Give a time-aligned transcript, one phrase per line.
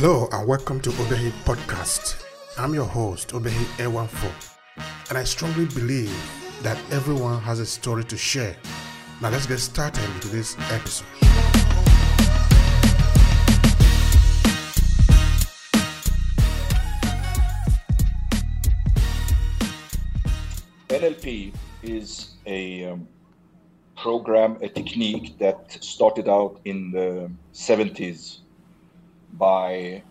[0.00, 2.22] Hello and welcome to Obehi Podcast.
[2.56, 4.30] I'm your host, Obehi A14,
[5.08, 6.14] and I strongly believe
[6.62, 8.54] that everyone has a story to share.
[9.20, 11.08] Now let's get started into this episode.
[20.90, 21.52] NLP
[21.82, 23.08] is a um,
[23.96, 28.42] program, a technique that started out in the 70s
[29.32, 30.02] by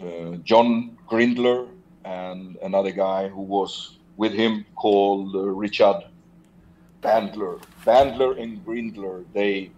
[0.00, 1.66] uh, John Grindler
[2.04, 6.04] and another guy who was with him called uh, Richard
[7.02, 7.60] Bandler.
[7.84, 9.70] Bandler and Grindler, they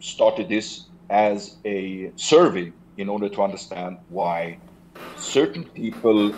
[0.00, 4.58] started this as a survey in order to understand why
[5.16, 6.34] certain people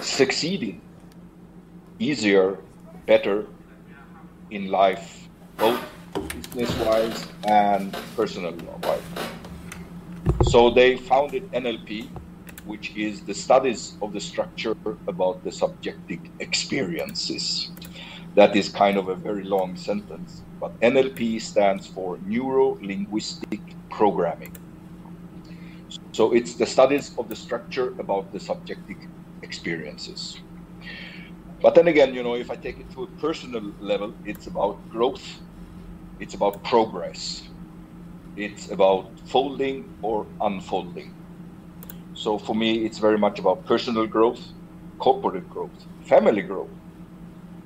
[0.00, 0.80] succeeded
[1.98, 2.58] easier,
[3.06, 3.46] better
[4.50, 5.80] in life, both
[6.54, 9.29] business wise and personal wise.
[10.50, 12.08] So they founded NLP,
[12.66, 14.74] which is the studies of the structure
[15.06, 17.70] about the subjective experiences.
[18.34, 24.56] That is kind of a very long sentence, but NLP stands for Neuro Linguistic Programming.
[26.10, 28.96] So it's the studies of the structure about the subjective
[29.42, 30.36] experiences.
[31.62, 34.90] But then again, you know, if I take it to a personal level, it's about
[34.90, 35.22] growth,
[36.18, 37.49] it's about progress,
[38.36, 41.14] it's about folding or unfolding.
[42.14, 44.52] So for me, it's very much about personal growth,
[44.98, 46.72] corporate growth, family growth.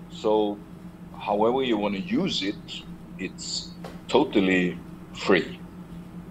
[0.08, 0.64] So,
[1.12, 2.84] however you want to use it,
[3.18, 3.74] it's
[4.08, 4.82] totally
[5.14, 5.60] free.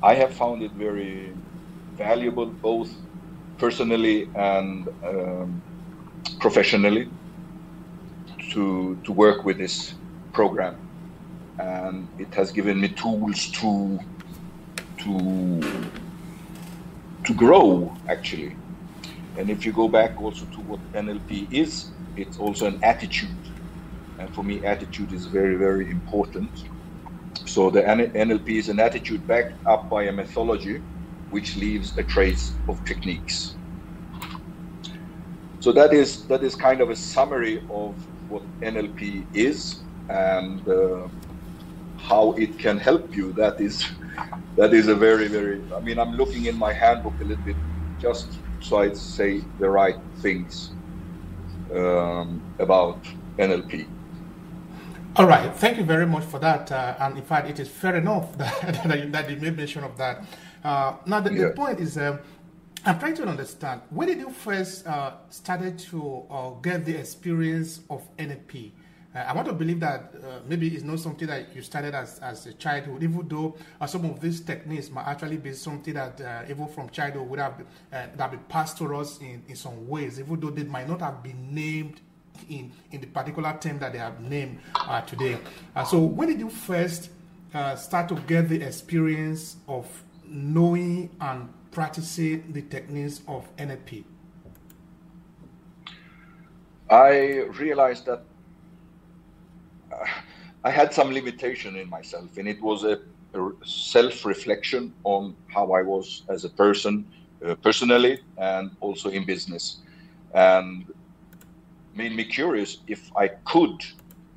[0.01, 1.37] I have found it very
[1.97, 2.91] valuable both
[3.57, 5.63] personally and um,
[6.39, 7.11] professionally
[8.51, 9.95] to to work with this
[10.33, 10.77] program
[11.59, 13.99] and it has given me tools to
[15.03, 15.61] to
[17.25, 18.55] to grow actually.
[19.37, 23.29] And if you go back also to what nlp is it's also an attitude.
[24.19, 26.49] And for me attitude is very very important.
[27.45, 30.81] So the nlp is an attitude backed up by a methodology
[31.31, 33.55] which leaves a trace of techniques.
[35.63, 37.95] So that is that is kind of a summary of
[38.29, 39.79] what NLP is
[40.09, 41.07] and uh,
[41.97, 43.31] how it can help you.
[43.33, 43.85] That is
[44.55, 45.61] that is a very very.
[45.75, 47.55] I mean, I'm looking in my handbook a little bit
[47.99, 48.27] just
[48.59, 50.71] so I say the right things
[51.73, 53.03] um, about
[53.37, 53.87] NLP.
[55.15, 56.71] All right, thank you very much for that.
[56.71, 59.83] Uh, and in fact, it is fair enough that, that, you, that you made mention
[59.83, 60.25] of that.
[60.63, 61.47] Uh, now, the, yeah.
[61.47, 62.19] the, point is, um,
[62.85, 67.81] I'm trying to understand when did you first uh, started to uh, get the experience
[67.89, 68.71] of NLP?
[69.15, 72.19] Uh, I want to believe that uh, maybe it's not something that you started as,
[72.19, 76.19] as a childhood, even though uh, some of these techniques might actually be something that
[76.19, 80.19] uh, even from childhood would have that be passed to us in, in some ways,
[80.19, 82.01] even though they might not have been named
[82.49, 84.59] in, in the particular term that they have named
[85.05, 85.37] today.
[85.87, 87.09] so when did you first
[87.75, 89.85] start to get the experience of
[90.25, 94.03] knowing and practicing the techniques of NLP?
[96.89, 98.21] I realized that uh,
[100.63, 102.97] I had some limitation in myself, and it was a,
[103.33, 107.05] a self-reflection on how I was as a person,
[107.45, 109.81] uh, personally, and also in business,
[110.33, 110.85] and
[111.93, 113.75] made me curious if I could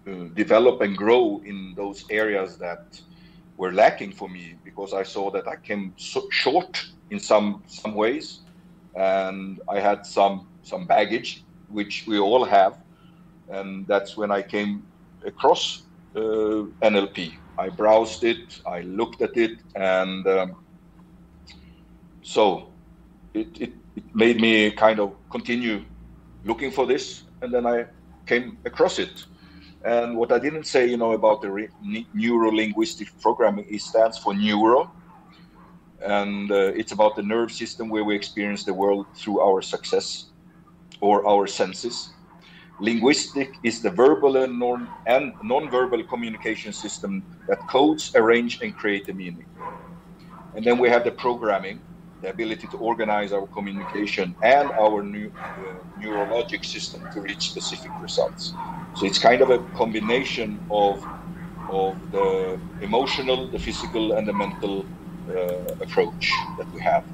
[0.09, 3.01] uh, develop and grow in those areas that
[3.57, 7.95] were lacking for me because I saw that I came so short in some some
[7.95, 8.41] ways,
[8.95, 12.75] and I had some some baggage, which we all have,
[13.49, 14.87] and that's when I came
[15.27, 15.83] across
[16.17, 17.33] uh, NLP.
[17.59, 20.57] I browsed it, I looked at it, and um,
[22.23, 22.75] so
[23.35, 25.85] it, it, it made me kind of continue
[26.45, 27.87] looking for this, and then I
[28.27, 29.25] came across it.
[29.85, 31.69] And what I didn't say, you know, about the re-
[32.13, 34.93] neuro linguistic programming, it stands for neuro,
[36.05, 40.31] and uh, it's about the nerve system where we experience the world through our success
[41.01, 42.16] or our senses.
[42.81, 49.07] Linguistic is the verbal and, non- and non-verbal communication system that codes, arrange, and create
[49.07, 49.47] the meaning.
[50.55, 51.81] And then we have the programming,
[52.23, 55.63] the ability to organize our communication and our new, uh,
[56.03, 58.53] neurologic system to reach specific results.
[58.97, 61.03] So it's kind of a combination of
[61.69, 64.87] of the emotional, the physical, and the mental
[65.29, 67.05] uh, approach that we have.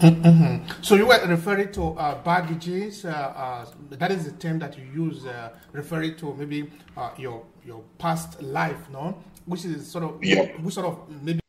[0.00, 0.82] Mm-hmm.
[0.82, 3.04] So you were referring to uh, baggages.
[3.04, 7.44] Uh, uh, that is the term that you use, uh, referring to maybe uh, your
[7.64, 9.18] your past life, no?
[9.46, 10.44] Which is sort of yeah.
[10.62, 11.40] which sort of maybe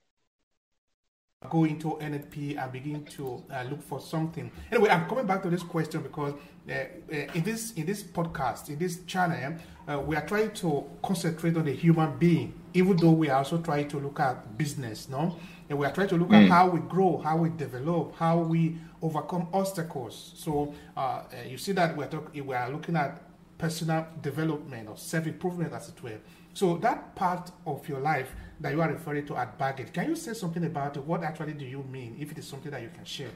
[1.49, 4.51] go into NLP and begin to uh, look for something.
[4.71, 6.33] Anyway, I'm coming back to this question because
[6.69, 9.55] uh, uh, in this in this podcast, in this channel,
[9.87, 13.57] uh, we are trying to concentrate on the human being, even though we are also
[13.59, 15.35] trying to look at business, no?
[15.69, 16.43] And we are trying to look mm.
[16.43, 20.33] at how we grow, how we develop, how we overcome obstacles.
[20.35, 23.21] So uh, you see that we're talking, we are looking at
[23.59, 26.17] personal development or self improvement, as it were.
[26.53, 30.15] So that part of your life that you are referring to at baggage, can you
[30.15, 31.03] say something about it?
[31.03, 33.29] What actually do you mean, if it is something that you can share?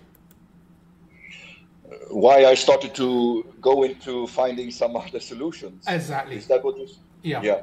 [2.10, 5.86] Why I started to go into finding some other solutions.
[5.88, 6.38] Exactly.
[6.38, 6.88] Is that what you?
[7.22, 7.44] Yeah.
[7.44, 7.62] Yeah.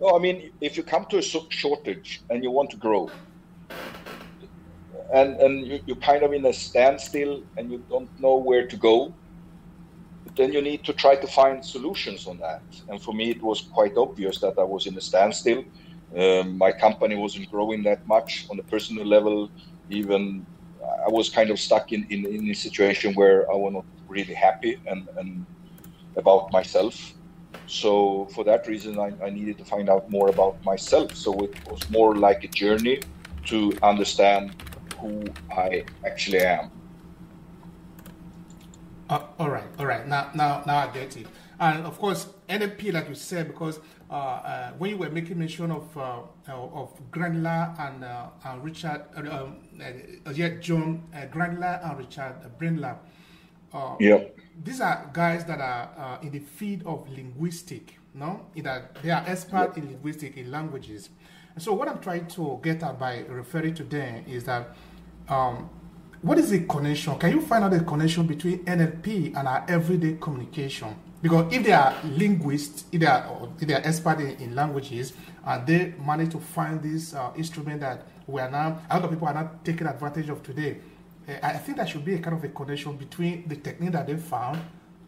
[0.00, 3.10] No, I mean, if you come to a shortage and you want to grow,
[5.12, 8.76] and and you, you're kind of in a standstill and you don't know where to
[8.76, 9.14] go,
[10.36, 12.62] then you need to try to find solutions on that.
[12.88, 15.64] And for me, it was quite obvious that I was in a standstill.
[16.16, 19.50] Um, my company wasn't growing that much on a personal level.
[19.90, 20.46] Even
[21.06, 24.34] I was kind of stuck in, in, in a situation where I was not really
[24.34, 25.46] happy and, and
[26.16, 27.14] about myself.
[27.66, 31.14] So for that reason, I, I needed to find out more about myself.
[31.16, 33.00] So it was more like a journey
[33.46, 34.54] to understand
[35.00, 36.70] who I actually am.
[39.08, 40.06] Uh, all right, all right.
[40.06, 41.26] Now, now, now I get it.
[41.60, 43.78] And of course, NLP, like you said, because
[44.10, 49.02] uh, uh, when you were making mention of uh, of Grandler and, uh, and Richard,
[49.16, 49.56] uh, um,
[50.32, 52.96] yeah, John Grandler and Richard Bandler.
[54.00, 54.24] yeah.
[54.62, 58.46] These are guys that are in the field of linguistic, no?
[58.56, 59.78] That they are expert yep.
[59.78, 61.10] in linguistic in languages.
[61.56, 64.76] So, what I'm trying to get at by referring to them is that.
[65.28, 65.70] Um,
[66.24, 67.18] what is the connection?
[67.18, 70.96] Can you find out the connection between NLP and our everyday communication?
[71.20, 75.12] Because if they are linguists, if they are, if they are expert in, in languages,
[75.44, 79.10] and they manage to find this uh, instrument that we are now, a lot of
[79.10, 80.78] people are not taking advantage of today,
[81.28, 84.06] uh, I think there should be a kind of a connection between the technique that
[84.06, 84.60] they found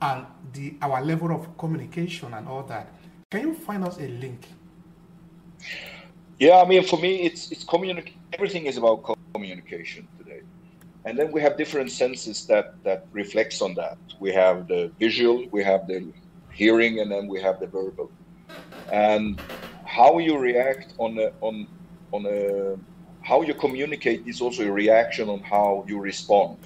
[0.02, 2.92] and the our level of communication and all that.
[3.30, 4.46] Can you find us a link?
[6.38, 8.12] Yeah, I mean, for me, it's it's communication.
[8.34, 9.04] Everything is about
[9.34, 10.40] communication today.
[11.04, 13.98] And then we have different senses that that reflects on that.
[14.20, 16.12] We have the visual we have the
[16.50, 18.12] hearing and then we have the verbal.
[18.92, 19.40] And
[19.84, 21.68] how you react on a, on
[22.12, 22.76] on a
[23.22, 26.58] how you communicate is also a reaction on how you respond.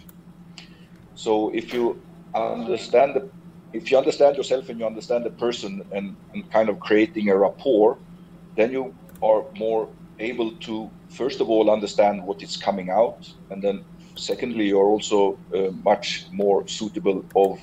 [1.14, 2.02] So if you
[2.34, 3.30] understand the
[3.72, 7.36] if you understand yourself and you understand the person and, and kind of creating a
[7.38, 8.00] rapport
[8.56, 9.88] then you are more
[10.18, 13.84] able to first of all understand what is coming out and then
[14.20, 17.58] secondly, you're also uh, much more suitable of,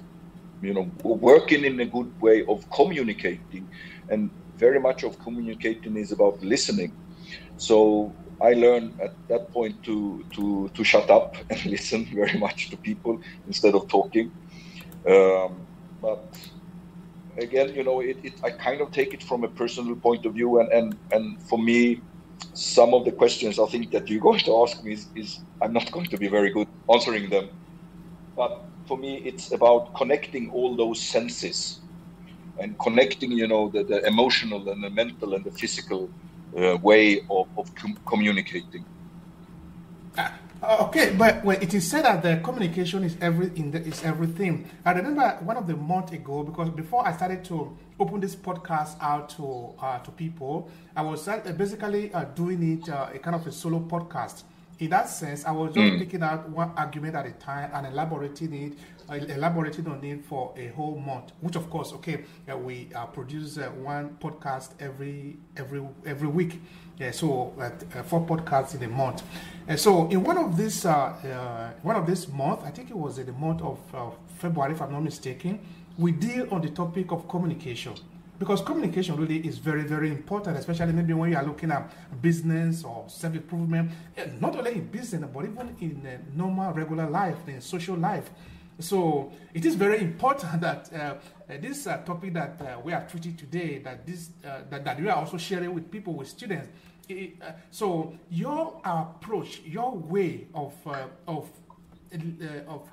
[0.61, 3.67] you know, working in a good way of communicating,
[4.09, 6.91] and very much of communicating is about listening.
[7.57, 12.69] So I learned at that point to to to shut up and listen very much
[12.71, 14.31] to people instead of talking.
[15.07, 15.67] Um,
[16.01, 16.25] but
[17.37, 20.33] again, you know, it, it, I kind of take it from a personal point of
[20.33, 22.01] view, and and and for me,
[22.53, 25.73] some of the questions I think that you're going to ask me is, is, I'm
[25.73, 27.49] not going to be very good answering them.
[28.35, 31.79] But for me, it's about connecting all those senses
[32.59, 36.09] and connecting, you know, the, the emotional and the mental and the physical
[36.57, 38.85] uh, way of, of com- communicating.
[40.17, 40.29] Uh,
[40.63, 44.69] okay, but when it is said that the communication is every the, is everything.
[44.85, 48.95] I remember one of the month ago because before I started to open this podcast
[49.01, 50.69] out to uh, to people.
[50.95, 54.43] I was uh, basically uh, doing it uh, a kind of a solo podcast.
[54.79, 55.97] In that sense, I was just mm.
[55.97, 58.73] picking out one argument at a time and elaborating it,
[59.09, 61.31] uh, elaborating on it for a whole month.
[61.41, 66.61] Which, of course, okay, uh, we produce one podcast every every every week.
[66.97, 67.53] Yeah, so
[68.05, 69.21] four podcasts in a month.
[69.67, 73.27] And so, in one of this one of this month, I think it was in
[73.27, 73.77] the month of
[74.39, 75.59] February, if I'm not mistaken
[75.97, 77.93] we deal on the topic of communication.
[78.39, 82.83] Because communication really is very very important especially maybe when you are looking at business
[82.83, 83.89] or self-improvement.
[84.15, 88.29] Eh, not only in business but even in normal regular life in social life.
[88.79, 91.15] So it is very important that uh,
[91.47, 95.07] this uh, topic that uh, we are treating today that this uh, that, that we
[95.09, 96.69] are also sharing with people with students
[97.09, 101.49] it, uh, so your approach your way of uh, of
[102.67, 102.89] of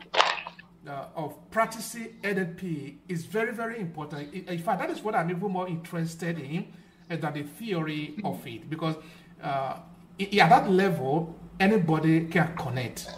[0.86, 4.32] uh, of practicing NLP is very, very important.
[4.34, 6.72] In fact, that is what I'm even more interested in
[7.10, 8.96] uh, than the theory of it, because
[9.42, 9.78] uh,
[10.20, 13.10] at that level, anybody can connect.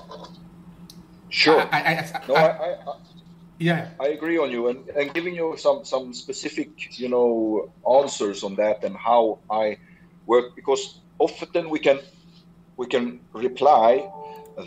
[1.28, 1.68] Sure.
[1.72, 2.96] I, I, I, no,
[3.58, 3.88] yeah.
[4.00, 7.70] I agree on you, and, and giving you some some specific, you know,
[8.00, 9.78] answers on that and how I
[10.26, 12.00] work, because often we can
[12.76, 14.08] we can reply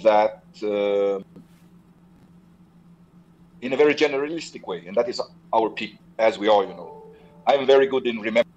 [0.03, 1.19] that uh,
[3.61, 5.21] in a very generalistic way, and that is
[5.53, 7.03] our people, as we are, you know.
[7.47, 8.49] I'm very good in remember.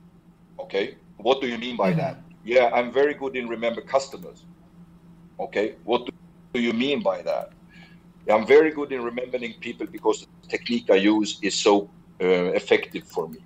[0.61, 2.01] Okay, what do you mean by mm-hmm.
[2.01, 2.23] that?
[2.45, 4.45] Yeah, I'm very good in remember customers.
[5.39, 6.09] Okay, what
[6.53, 7.53] do you mean by that?
[8.29, 13.05] I'm very good in remembering people because the technique I use is so uh, effective
[13.09, 13.39] for me.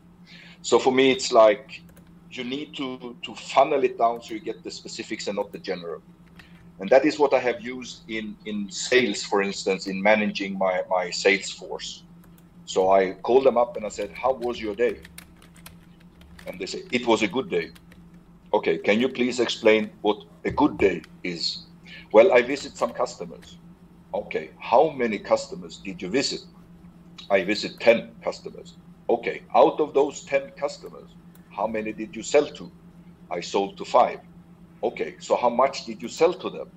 [0.63, 1.83] So for me, it's like
[2.31, 5.59] you need to to funnel it down so you get the specifics and not the
[5.59, 6.03] general.
[6.79, 10.83] And that is what I have used in in sales, for instance, in managing my
[10.91, 12.05] my sales force.
[12.67, 14.97] So I called them up and I said, "How was your day?"
[16.47, 17.71] And they say, "It was a good day."
[18.53, 21.67] Okay, can you please explain what a good day is?
[22.13, 23.59] Well, I visit some customers.
[24.15, 26.41] Okay, how many customers did you visit?
[27.31, 28.75] I visit 10 customers.
[29.09, 31.11] Okay, out of those 10 customers,
[31.51, 32.71] how many did you sell to?
[33.31, 34.21] I sold to five.
[34.83, 36.71] Okay, so how much did you sell to them?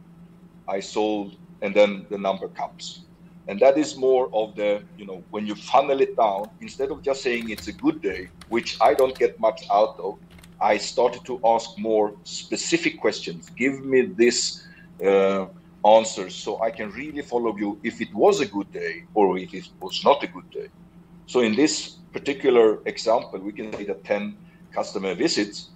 [0.68, 3.02] I sold, and then the number comes.
[3.48, 7.02] And that is more of the, you know, when you funnel it down, instead of
[7.02, 10.20] just saying it's a good day, which I don't get much out of,
[10.62, 13.50] I started to ask more specific questions.
[13.50, 14.68] Give me this
[15.04, 15.48] uh,
[15.86, 19.54] answers so I can really follow you if it was a good day or if
[19.54, 20.68] it was not a good day.
[21.28, 24.36] So in this particular example, we can say that 10
[24.74, 25.70] customer visits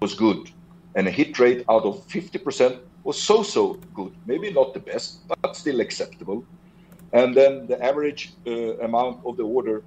[0.00, 0.50] was good.
[0.94, 4.12] And a hit rate out of 50% was so so good.
[4.26, 6.44] Maybe not the best, but still acceptable.
[7.12, 9.82] And then the average uh, amount of the order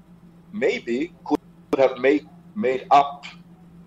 [0.53, 1.39] maybe could
[1.77, 3.25] have made, made up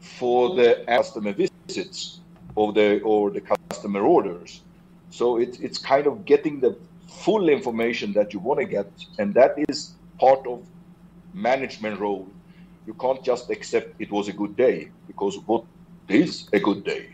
[0.01, 2.21] for the customer visits
[2.55, 4.63] or the, or the customer orders.
[5.13, 6.75] So it's it's kind of getting the
[7.07, 10.65] full information that you want to get, and that is part of
[11.35, 12.27] management role.
[12.87, 15.65] You can't just accept it was a good day because what
[16.09, 17.11] is a good day?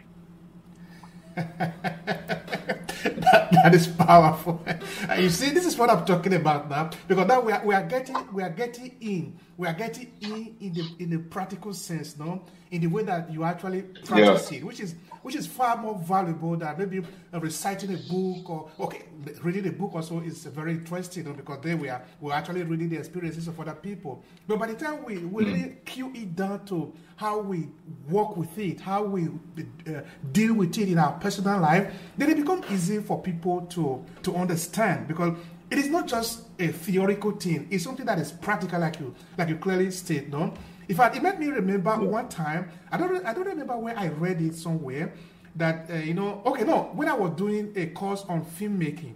[1.39, 4.63] that, that is powerful.
[5.09, 6.91] And you see, this is what I'm talking about now.
[7.07, 9.39] Because now we are, we are getting we are getting in.
[9.57, 12.45] We are getting in in the in the practical sense, no?
[12.71, 14.59] In the way that you actually practice yeah.
[14.59, 19.03] it, which is which is far more valuable than maybe reciting a book or okay,
[19.43, 22.63] reading a book also is very interesting you know, because there we are we're actually
[22.63, 24.23] reading the experiences of other people.
[24.47, 25.53] But by the time we, we mm.
[25.53, 27.69] really cue it down to how we
[28.09, 30.01] work with it, how we uh,
[30.33, 34.35] deal with it in our personal life, then it becomes easy for people to to
[34.37, 35.37] understand because
[35.71, 39.49] it is not just a theoretical thing; it's something that is practical, like you like
[39.49, 40.55] you clearly state, no.
[40.89, 41.99] In fact, it made me remember yeah.
[41.99, 42.71] one time.
[42.91, 43.25] I don't.
[43.25, 45.13] I don't remember where I read it somewhere.
[45.57, 46.43] That uh, you know.
[46.47, 46.91] Okay, no.
[46.95, 49.15] When I was doing a course on filmmaking,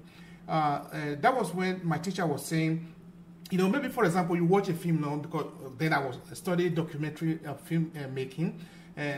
[0.49, 0.81] uh, uh,
[1.21, 2.87] that was when my teacher was saying,
[3.50, 5.47] you know, maybe for example, you watch a film now because
[5.79, 8.61] then I was studying documentary uh, film uh, making.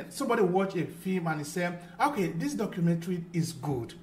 [0.09, 3.95] Somebody watch a film and he said, okay, this documentary is good.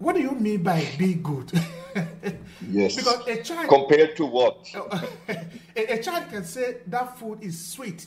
[0.00, 1.52] What do you mean by be good?
[2.70, 2.96] yes.
[2.96, 4.66] Because a child compared to what?
[5.28, 8.06] a, a, child can say that food is sweet,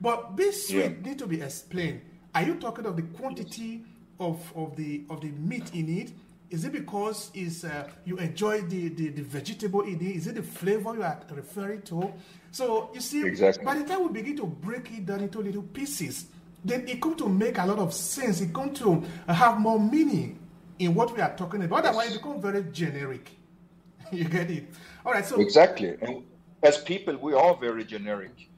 [0.00, 1.08] but this sweet yeah.
[1.10, 2.00] need to be explained.
[2.32, 3.82] Are you talking of the quantity
[4.20, 6.12] of, of the of the meat in it?
[6.48, 10.16] Is it because is uh, you enjoy the, the, the vegetable in it?
[10.16, 12.14] Is it the flavor you are referring to?
[12.52, 13.64] So you see, exactly.
[13.64, 16.26] by the time we begin to break it down into little pieces,
[16.64, 18.40] then it comes to make a lot of sense.
[18.40, 20.38] It comes to have more meaning
[20.84, 21.84] in what we are talking about.
[21.84, 22.16] Otherwise, yes.
[22.16, 23.30] it becomes very generic.
[24.12, 24.64] you get it?
[25.04, 25.24] All right.
[25.24, 26.24] So exactly, and
[26.62, 28.48] as people, we are very generic.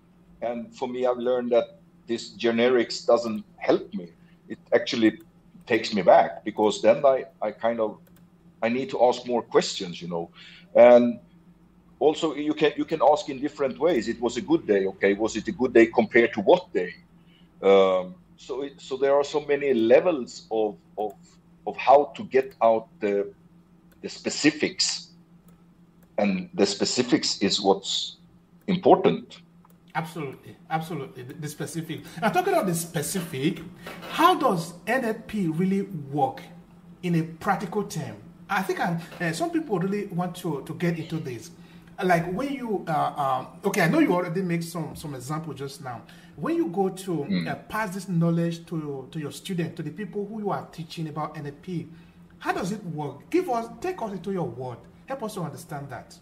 [0.42, 4.08] And for me, I've learned that this generics doesn't help me.
[4.48, 5.20] It actually
[5.66, 7.98] takes me back because then I, I kind of
[8.62, 10.30] I need to ask more questions, you know.
[10.74, 11.20] And
[11.98, 14.08] also you can you can ask in different ways.
[14.08, 15.14] It was a good day, okay?
[15.14, 16.94] Was it a good day compared to what day?
[17.62, 21.14] Um, so it, so there are so many levels of of
[21.66, 23.32] of how to get out the
[24.02, 25.08] the specifics.
[26.18, 28.18] And the specifics is what's
[28.68, 29.40] important.
[29.94, 30.56] Absolutely.
[30.70, 31.22] Absolutely.
[31.22, 32.00] The, the specific.
[32.20, 33.60] Now talking about the specific
[34.10, 36.42] how does NLP really work
[37.02, 38.16] in a practical term?
[38.48, 41.50] I think uh, some people really want to, to get into this
[42.02, 45.82] like when you uh, um, okay i know you already make some some example just
[45.82, 46.02] now.
[46.36, 47.48] When you go to mm.
[47.48, 51.08] uh, pass this knowledge to to your student to the people who you are teaching
[51.08, 51.88] about nlp
[52.38, 53.30] how does it work?
[53.30, 56.16] Give us take us into your world help us to understand that.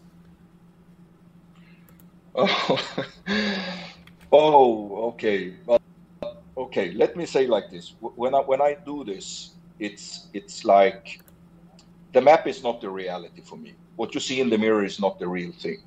[2.35, 2.79] Oh,
[4.33, 5.55] oh okay.
[5.65, 5.81] Well,
[6.57, 7.95] okay let me say like this.
[8.01, 11.21] When i when i do this it's it's like
[12.13, 15.01] the map is not the reality for me what you see in the mirror is
[15.01, 15.79] not the real thing.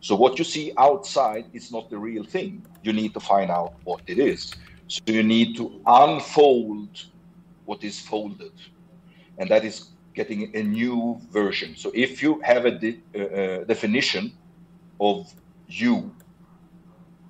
[0.00, 2.64] So what you see outside is not the real thing.
[2.82, 4.56] You need to find out what it is.
[4.88, 6.90] So you need to unfold
[7.64, 8.52] what is folded.
[9.38, 11.76] And that is getting a new version.
[11.76, 14.32] So if you have a de- uh, uh, definition
[15.00, 15.32] of
[15.66, 16.14] you,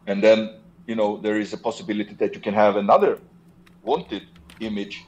[0.07, 3.21] and then you know there is a possibility that you can have another
[3.83, 4.23] wanted
[4.61, 5.01] image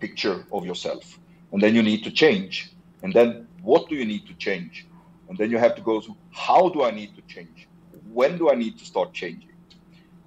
[0.00, 1.18] picture of yourself,
[1.52, 2.74] and then you need to change.
[3.02, 4.86] And then what do you need to change?
[5.28, 7.66] And then you have to go to how do I need to change?
[8.12, 9.52] When do I need to start changing?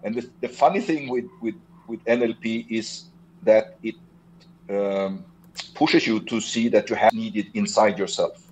[0.04, 1.56] And the, the funny thing with, with,
[1.88, 3.06] with NLP is
[3.44, 3.96] that it
[4.70, 5.24] um,
[5.76, 8.52] pushes you to see that you have needed inside yourself.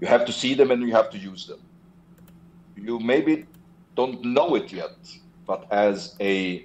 [0.00, 1.60] You have to see them and you have to use them.
[2.76, 3.46] You maybe
[3.96, 4.96] don't know it yet,
[5.44, 6.64] but as a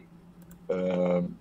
[0.69, 1.35] um,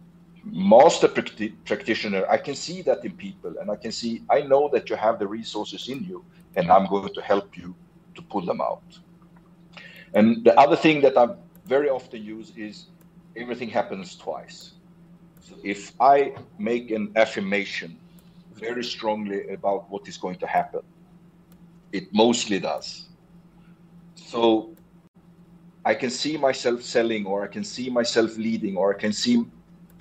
[0.45, 4.91] master practitioner, I can see that in people, and I can see I know that
[4.91, 6.25] you have the resources in you,
[6.57, 7.75] and I'm going to help you
[8.15, 8.83] to pull them out.
[10.15, 11.29] And the other thing that I
[11.65, 12.87] very often use is
[13.37, 14.73] everything happens twice.
[15.41, 17.99] So if I make an affirmation
[18.55, 20.83] very strongly about what is going to happen,
[21.93, 23.07] it mostly does.
[24.15, 24.75] So
[25.85, 29.45] I can see myself selling, or I can see myself leading, or I can see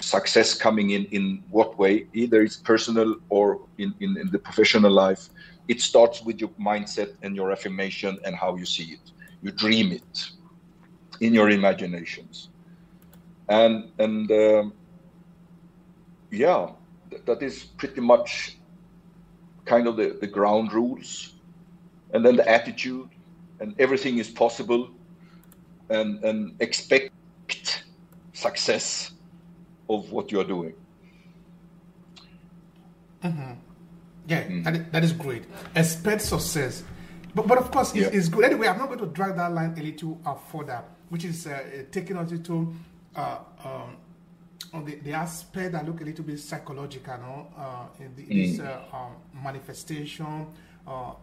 [0.02, 4.92] success coming in in what way either it's personal or in, in, in, the professional
[4.92, 5.30] life
[5.68, 9.12] it starts with your mindset and your affirmation and how you see it.
[9.42, 10.30] You dream it
[11.22, 12.50] in your imaginations.
[13.48, 14.74] And and um,
[16.32, 16.72] yeah
[17.10, 18.58] th- that is pretty much
[19.66, 21.34] kind of the, the ground rules
[22.14, 23.10] and then the attitude
[23.60, 24.90] and everything is possible
[25.90, 27.12] and and expect
[28.34, 29.12] success
[29.96, 30.74] of what you are doing.
[33.24, 33.54] Mm-hmm.
[34.28, 34.64] Yeah, mm.
[34.64, 35.44] that, that is great.
[35.76, 36.84] Expect success.
[37.34, 38.10] But, but of course, yeah.
[38.12, 38.46] it's, good.
[38.46, 41.84] Anyway, I'm not going to drag that line a little uh, further, which is uh,
[41.92, 42.74] taking us into
[43.16, 43.98] uh, um,
[44.74, 47.48] on the, the aspect that look a little bit psychological, no?
[47.58, 48.58] Uh, in, the, mm.
[48.58, 50.48] this uh, um, manifestation.
[50.88, 51.14] Uh,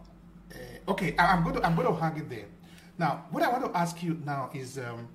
[0.87, 2.45] okay, I, am going to I'm going to hang it there.
[2.97, 4.77] Now, what I want to ask you now is.
[4.77, 5.09] Um,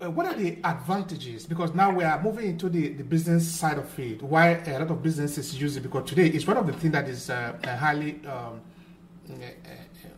[0.00, 1.46] uh, what are the advantages?
[1.46, 4.22] Because now we are moving into the, the business side of it.
[4.22, 5.80] Why a lot of businesses use it?
[5.80, 8.60] Because today it's one of the things that is uh, highly, um,
[9.30, 9.34] uh,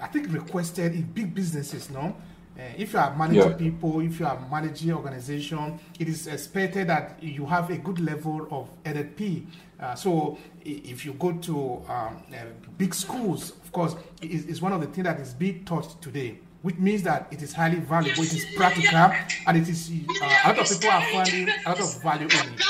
[0.00, 1.88] I think, requested in big businesses.
[1.88, 2.14] No,
[2.58, 3.56] uh, if you are managing yeah.
[3.56, 8.48] people, if you are managing organization, it is expected that you have a good level
[8.50, 9.46] of NLP.
[9.80, 12.44] Uh, so if you go to um, uh,
[12.76, 16.76] big schools, of course, it's one of the things that is being taught today which
[16.76, 19.12] means that it is highly valuable, it is practical,
[19.46, 22.54] and it is uh, a lot of people are finding a lot of value in
[22.54, 22.60] it.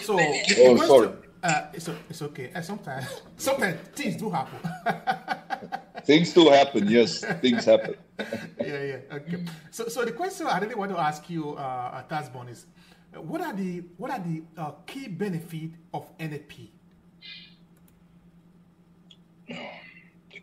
[0.00, 1.08] So, oh, sorry.
[1.42, 2.50] Uh, it's, it's okay.
[2.54, 4.58] Uh, sometimes, sometimes things do happen.
[6.04, 6.88] things do happen.
[6.88, 7.94] Yes, things happen.
[8.18, 8.96] yeah, yeah.
[9.12, 9.44] Okay.
[9.70, 12.66] So, so the question I really want to ask you, uh, Tasbon, is
[13.14, 16.70] uh, what are the what are the uh, key benefit of NLP?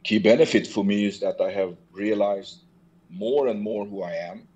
[0.06, 2.62] Key benefit for me is that I have realized
[3.10, 4.48] more and more who I am,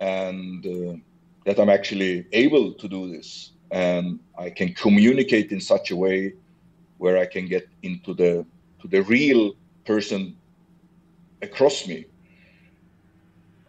[0.00, 0.96] and uh,
[1.46, 6.34] that I'm actually able to do this, and I can communicate in such a way
[6.98, 8.44] where I can get into the
[8.80, 9.54] to the real
[9.86, 10.36] person
[11.42, 12.06] across me.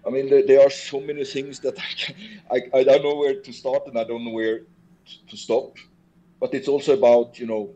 [0.05, 2.15] I mean, there, there are so many things that I, can,
[2.55, 4.61] I I don't know where to start and I don't know where
[5.29, 5.77] to stop,
[6.39, 7.69] but it's also about you know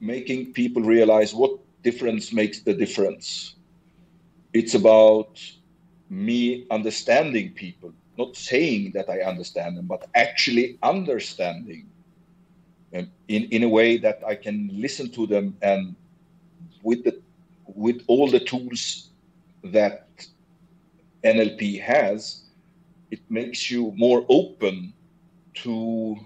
[0.00, 3.54] making people realize what difference makes the difference.
[4.52, 5.32] It's about
[6.10, 11.84] me understanding people, not saying that I understand them, but actually understanding
[12.92, 15.94] them in, in a way that I can listen to them and
[16.82, 17.14] with the
[17.86, 19.10] with all the tools
[19.76, 20.06] that
[21.24, 22.42] NLP has,
[23.10, 24.92] it makes you more open
[25.62, 26.16] to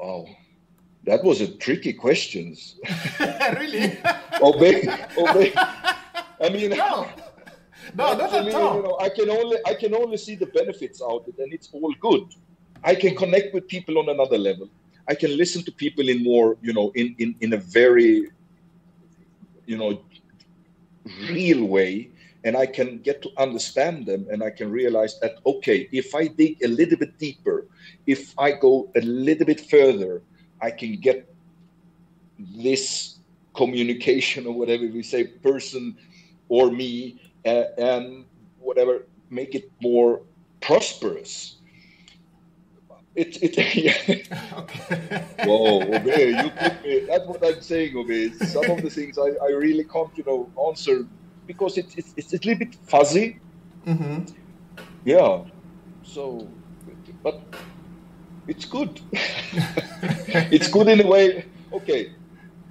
[0.00, 0.26] oh
[1.06, 2.56] that was a tricky question.
[3.20, 3.98] really?
[4.42, 5.52] obey, obey.
[5.56, 7.08] I mean, no,
[7.94, 8.76] no, not at all.
[8.76, 11.52] You know, I can only, I can only see the benefits out of it, and
[11.52, 12.24] it's all good.
[12.82, 14.68] I can connect with people on another level.
[15.08, 18.28] I can listen to people in more, you know, in in in a very,
[19.64, 20.02] you know,
[21.30, 22.10] real way,
[22.42, 26.26] and I can get to understand them, and I can realize that okay, if I
[26.26, 27.66] dig a little bit deeper,
[28.08, 30.22] if I go a little bit further
[30.60, 31.32] I can get
[32.38, 33.18] this
[33.54, 35.96] communication or whatever we say, person
[36.48, 38.24] or me, uh, and
[38.58, 40.22] whatever, make it more
[40.60, 41.56] prosperous.
[43.14, 44.28] It, it, yeah.
[44.58, 45.24] okay.
[45.44, 48.34] Whoa, Obe, you put me, that's what I'm saying, Obe.
[48.34, 51.06] Some of the things I, I really can't, you know, answer
[51.46, 53.38] because it, it's, it's a little bit fuzzy.
[53.86, 54.24] Mm-hmm.
[55.04, 55.44] Yeah.
[56.02, 56.46] So,
[57.22, 57.42] but
[58.48, 59.00] it's good.
[59.12, 61.44] it's good in a way.
[61.72, 62.12] Okay,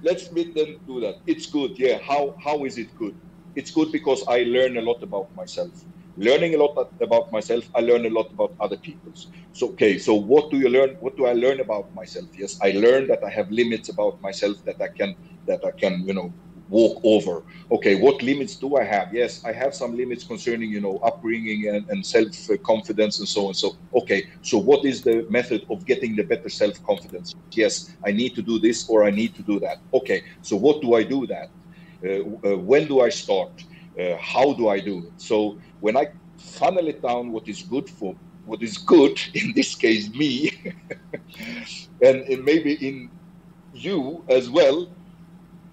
[0.02, 1.16] let's meet them do that.
[1.26, 1.78] It's good.
[1.78, 1.98] Yeah.
[1.98, 3.14] How how is it good?
[3.54, 5.72] It's good because I learn a lot about myself.
[6.18, 9.28] Learning a lot about myself, I learn a lot about other people's.
[9.52, 10.96] So okay, so what do you learn?
[11.00, 12.28] What do I learn about myself?
[12.38, 15.14] Yes, I learn that I have limits about myself that I can
[15.46, 16.32] that I can you know
[16.68, 17.42] walk over.
[17.70, 19.12] Okay, what limits do I have?
[19.12, 22.28] Yes, I have some limits concerning, you know, upbringing and, and self
[22.64, 23.54] confidence and so on.
[23.54, 27.34] So, okay, so what is the method of getting the better self confidence?
[27.52, 29.78] Yes, I need to do this or I need to do that.
[29.94, 31.48] Okay, so what do I do that?
[32.04, 33.64] Uh, uh, when do I start?
[33.98, 35.12] Uh, how do I do it?
[35.16, 39.74] So, when I funnel it down, what is good for what is good in this
[39.74, 40.52] case me,
[42.02, 43.10] and, and maybe in
[43.72, 44.88] you as well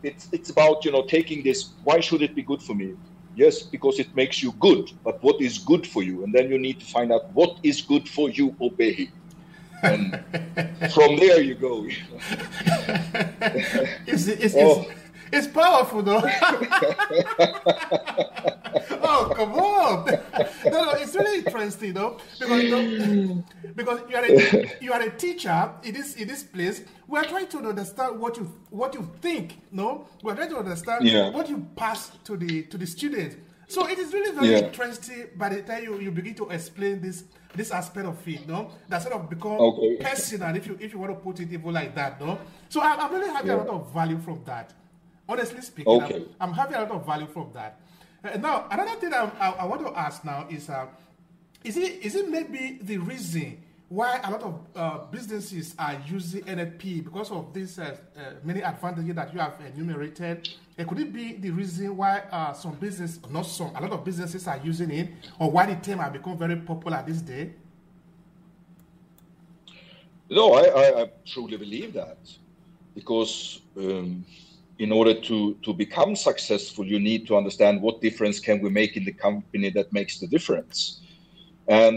[0.03, 2.95] it's it's about you know taking this why should it be good for me?
[3.35, 6.23] Yes because it makes you good but what is good for you?
[6.23, 9.09] And then you need to find out what is good for you obey.
[9.81, 10.11] And
[10.93, 11.87] from there you go.
[14.05, 14.85] It's, oh.
[15.33, 16.21] It's, powerful though.
[19.01, 20.05] oh come on!
[20.65, 23.43] No, no, it's really interesting though because you know,
[23.75, 26.83] because you are a you are a teacher in this in this place.
[27.07, 29.61] We are trying to understand what you what you think.
[29.71, 31.29] No, we are trying to understand yeah.
[31.29, 33.35] what you pass to the to the students.
[33.67, 34.67] So it is really very yeah.
[34.67, 37.23] interesting by the time you, you begin to explain this
[37.55, 38.71] this aspect of it, no?
[38.87, 39.97] That sort of become okay.
[39.97, 42.39] personal if you if you want to put it even like that, no?
[42.69, 43.57] So I, am really having yeah.
[43.57, 44.73] a lot of value from that.
[45.27, 46.25] Honestly speaking, okay.
[46.39, 47.79] I'm, I'm, having a lot of value from that.
[48.23, 50.87] Uh, now, another thing I, I, I, want to ask now is, uh,
[51.63, 56.41] is it is it maybe the reason why a lot of uh, businesses are using
[56.43, 60.49] NLP because of these uh, uh, many advantages that you have enumerated?
[60.77, 64.45] Uh, could it be the reason why some business, not some, a lot of businesses
[64.47, 65.09] are using it,
[65.39, 67.53] or why the term has become very popular this day?
[70.29, 72.17] No, I, I, I truly believe that
[72.93, 73.61] because.
[73.77, 74.25] Um,
[74.83, 78.93] in order to to become successful you need to understand what difference can we make
[78.99, 80.77] in the company that makes the difference.
[81.79, 81.95] And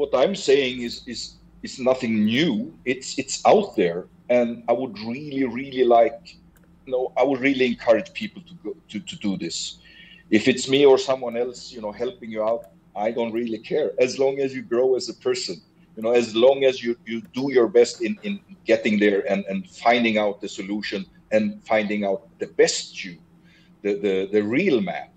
[0.00, 1.20] what i'm saying is is
[1.66, 2.54] is nothing new.
[2.92, 4.00] It's it's out there.
[4.36, 6.20] And i would really really like
[6.86, 9.56] you know i would really encourage people to go to, to do this.
[10.38, 12.62] If it's me or someone else you know helping you out
[13.06, 13.88] i don't really care.
[14.06, 15.56] As long as you grow as a person
[15.96, 18.34] you know as long as you you do your best in in
[18.70, 23.18] getting there and and finding out the solution and finding out the best you,
[23.82, 25.12] the, the, the real map.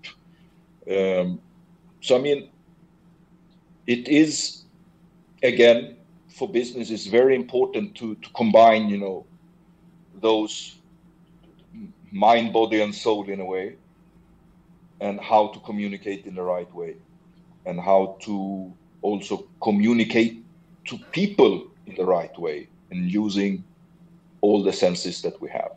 [0.90, 1.40] Um,
[2.00, 2.50] so, I mean,
[3.86, 4.62] it is,
[5.42, 5.96] again,
[6.28, 9.26] for business, it's very important to, to combine, you know,
[10.20, 10.76] those
[12.10, 13.76] mind, body, and soul in a way,
[15.00, 16.96] and how to communicate in the right way,
[17.66, 20.44] and how to also communicate
[20.84, 23.62] to people in the right way, and using
[24.40, 25.72] all the senses that we have.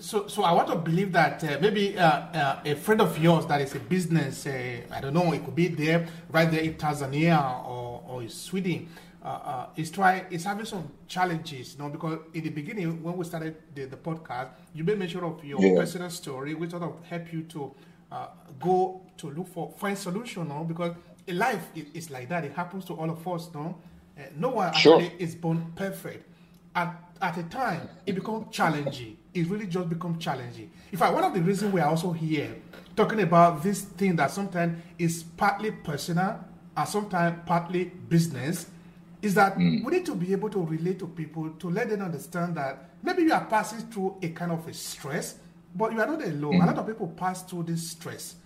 [0.00, 3.44] So, so I want to believe that uh, maybe uh, uh, a friend of yours
[3.46, 6.74] that is a business, uh, I don't know, it could be there, right there in
[6.74, 8.88] Tanzania or, or in Sweden,
[9.22, 13.14] uh, uh, is try is having some challenges, you know, because in the beginning when
[13.14, 15.78] we started the, the podcast, you made mention of your yeah.
[15.78, 17.74] personal story, which sort of help you to
[18.58, 20.64] go to look for find solution, no?
[20.64, 20.94] Because
[21.28, 23.76] life is, is, like that; it happens to all of us, no.
[24.38, 24.98] no one sure.
[24.98, 26.26] actually is born perfect.
[26.74, 30.70] At at a time, it becomes challenging it really just becomes challenging.
[30.92, 32.56] In fact, one of the reasons we are also here
[32.96, 36.44] talking about this thing that sometimes is partly personal
[36.76, 38.66] and sometimes partly business
[39.22, 39.84] is that mm.
[39.84, 43.22] we need to be able to relate to people to let them understand that maybe
[43.22, 45.36] you are passing through a kind of a stress,
[45.74, 46.54] but you are not alone.
[46.54, 46.62] Mm.
[46.62, 48.36] A lot of people pass through this stress.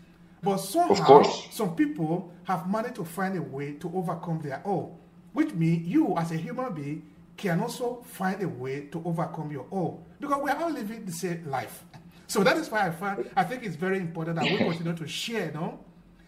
[0.42, 4.94] But somehow, some people have managed to find a way to overcome their own,
[5.32, 7.02] which means you, as a human being,
[7.36, 11.12] can also find a way to overcome your own because we are all living the
[11.12, 11.84] same life.
[12.26, 15.06] So that is why I find I think it's very important that we continue to
[15.06, 15.80] share, no?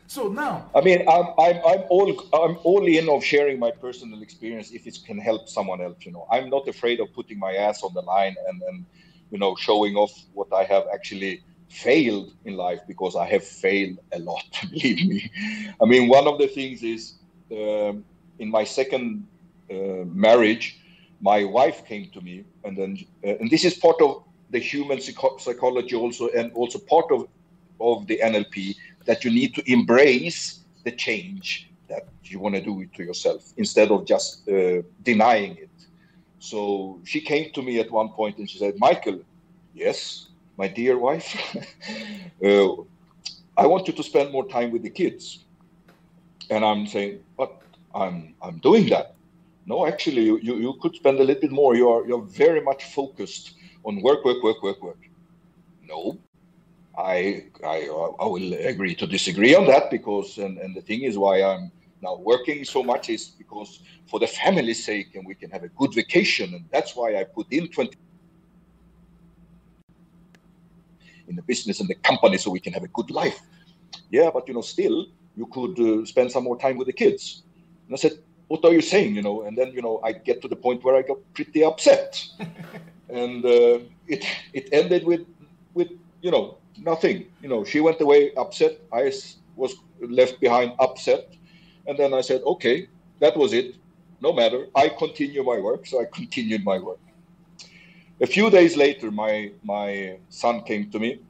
[0.08, 4.22] So now, I mean, I'm, I'm, I'm all I'm all in of sharing my personal
[4.22, 5.96] experience if it can help someone else.
[6.00, 8.86] You know, I'm not afraid of putting my ass on the line and and
[9.30, 13.98] you know showing off what I have actually failed in life because I have failed
[14.12, 14.44] a lot.
[14.70, 15.30] Believe me.
[15.82, 17.14] I mean, one of the things is
[17.50, 18.04] um,
[18.38, 19.26] in my second
[19.70, 20.78] uh, marriage,
[21.20, 25.00] my wife came to me, and then uh, and this is part of the human
[25.00, 27.28] psycho- psychology also, and also part of
[27.80, 28.76] of the NLP
[29.06, 33.52] that you need to embrace the change that you want to do it to yourself
[33.56, 35.70] instead of just uh, denying it.
[36.38, 39.20] So she came to me at one point and she said, Michael,
[39.72, 41.36] yes, my dear wife,
[42.44, 42.72] uh,
[43.56, 45.44] I want you to spend more time with the kids.
[46.50, 47.50] And I'm saying, but
[47.94, 49.15] I'm I'm doing that.
[49.66, 51.74] No, actually, you, you, you could spend a little bit more.
[51.74, 53.52] You are you're very much focused
[53.84, 54.98] on work, work, work, work, work.
[55.82, 56.18] No,
[56.96, 57.88] I, I,
[58.20, 61.72] I will agree to disagree on that because, and, and the thing is why I'm
[62.00, 65.68] now working so much is because for the family's sake and we can have a
[65.68, 66.54] good vacation.
[66.54, 67.92] And that's why I put in 20
[71.28, 73.40] in the business and the company so we can have a good life.
[74.10, 77.42] Yeah, but you know, still you could uh, spend some more time with the kids.
[77.88, 78.12] And I said,
[78.48, 79.16] what are you saying?
[79.16, 81.64] You know, and then, you know, I get to the point where I got pretty
[81.64, 82.22] upset.
[83.08, 85.26] and uh, it, it ended with,
[85.74, 85.88] with,
[86.20, 87.26] you know, nothing.
[87.42, 88.80] You know, she went away upset.
[88.92, 89.12] I
[89.56, 91.32] was left behind upset.
[91.86, 92.88] And then I said, okay,
[93.20, 93.76] that was it.
[94.20, 94.66] No matter.
[94.74, 95.86] I continue my work.
[95.86, 96.98] So I continued my work.
[98.20, 101.20] A few days later, my my son came to me.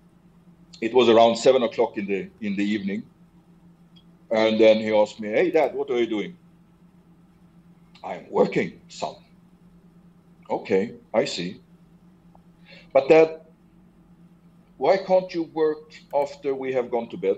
[0.81, 3.03] It was around seven o'clock in the in the evening,
[4.31, 6.37] and then he asked me, "Hey, Dad, what are you doing?"
[8.07, 9.17] I'm working, some.
[10.49, 11.61] Okay, I see.
[12.93, 13.43] But that,
[14.77, 15.79] why can't you work
[16.15, 17.37] after we have gone to bed?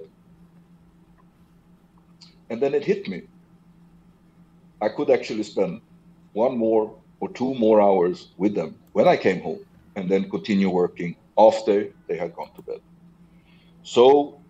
[2.50, 3.22] And then it hit me.
[4.80, 5.80] I could actually spend
[6.32, 9.60] one more or two more hours with them when I came home
[9.96, 12.80] and then continue working after they had gone to bed.
[13.82, 14.42] So,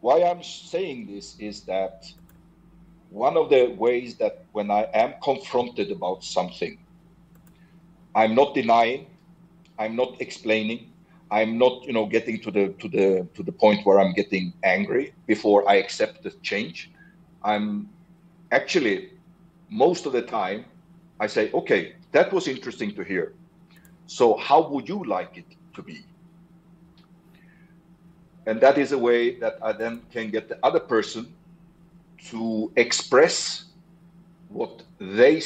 [0.00, 1.92] why I'm saying this is that
[3.14, 6.76] one of the ways that when I am confronted about something,
[8.12, 9.06] I'm not denying,
[9.78, 10.90] I'm not explaining,
[11.30, 14.52] I'm not, you know, getting to the to the to the point where I'm getting
[14.64, 16.90] angry before I accept the change.
[17.44, 17.88] I'm
[18.50, 19.10] actually
[19.70, 20.64] most of the time
[21.20, 23.34] I say, okay, that was interesting to hear.
[24.06, 26.04] So how would you like it to be?
[28.46, 31.32] And that is a way that I then can get the other person
[32.30, 33.64] to express
[34.48, 35.40] what they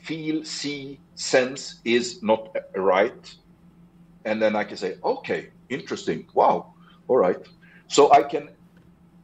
[0.00, 3.34] feel, see, sense is not right.
[4.24, 6.26] And then I can say, okay, interesting.
[6.34, 6.74] Wow.
[7.08, 7.44] All right.
[7.88, 8.48] So I can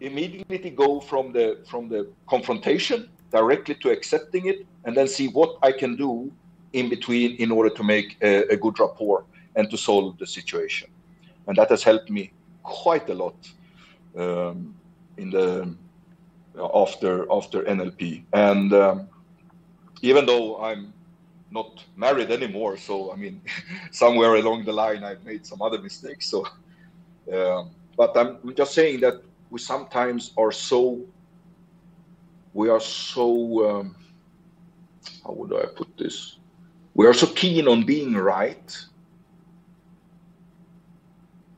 [0.01, 5.57] immediately go from the from the confrontation directly to accepting it and then see what
[5.63, 6.33] I can do
[6.73, 9.25] in between in order to make a, a good rapport
[9.57, 10.89] and to solve the situation.
[11.47, 13.37] And that has helped me quite a lot
[14.17, 14.75] um,
[15.17, 15.75] in the
[16.75, 18.25] after after NLP.
[18.33, 19.09] And um,
[20.03, 20.93] even though I'm
[21.51, 23.43] not married anymore, so I mean,
[23.93, 26.31] somewhere along the line I've made some other mistakes.
[26.31, 26.47] So,
[27.33, 29.15] um, but I'm just saying that
[29.51, 31.01] we sometimes are so
[32.53, 33.97] we are so um,
[35.25, 36.39] how would I put this?
[36.95, 38.77] We are so keen on being right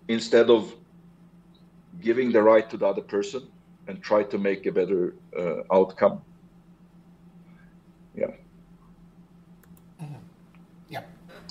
[0.08, 0.74] instead of
[2.00, 3.48] giving the right to the other person
[3.88, 6.22] and try to make a better uh, outcome.
[8.14, 8.26] Yeah.
[10.02, 10.14] Mm-hmm.
[10.88, 11.02] Yeah.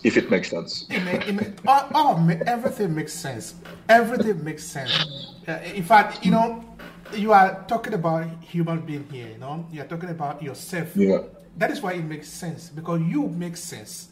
[0.04, 0.86] If it makes sense.
[0.90, 3.56] It may, it may, oh, oh, everything makes sense.
[3.88, 5.36] Everything makes sense.
[5.48, 6.64] Uh, in fact, you know,
[7.16, 10.96] you are talking about human being here, you know, you are talking about yourself.
[10.96, 11.20] Yeah.
[11.58, 14.10] That is why it makes sense because you make sense.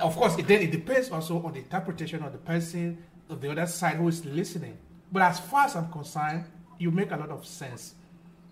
[0.00, 3.50] Of course, it, then it depends also on the interpretation of the person of the
[3.50, 4.76] other side who is listening.
[5.10, 6.44] But as far as I'm concerned,
[6.78, 7.94] you make a lot of sense.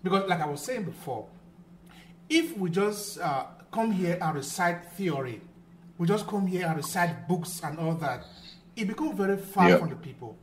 [0.03, 1.27] Because, like I was saying before,
[2.29, 5.41] if we just uh, come here and recite theory,
[5.97, 8.23] we just come here and recite books and all that,
[8.75, 9.77] it becomes very far yeah.
[9.77, 10.37] from the people.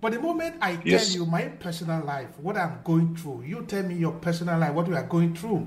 [0.00, 1.08] But the moment I yes.
[1.08, 4.72] tell you my personal life, what I'm going through, you tell me your personal life,
[4.72, 5.66] what we are going through,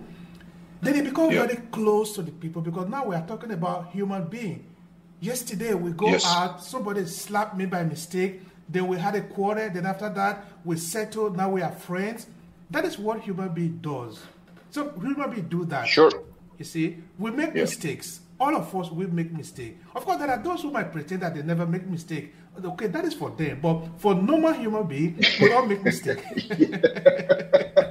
[0.81, 4.27] then it becomes very close to the people because now we are talking about human
[4.27, 4.65] being.
[5.19, 6.25] Yesterday we go yes.
[6.25, 10.77] out, somebody slapped me by mistake, then we had a quarrel, then after that we
[10.77, 12.27] settled, now we are friends.
[12.69, 14.19] That is what human being does.
[14.69, 15.87] So human being do that.
[15.87, 16.11] Sure.
[16.57, 18.21] You see, we make mistakes.
[18.39, 19.83] All of us will make mistakes.
[19.95, 22.33] Of course, there are those who might pretend that they never make mistake.
[22.63, 23.59] Okay, that is for them.
[23.61, 26.23] But for normal human being, we all make mistakes.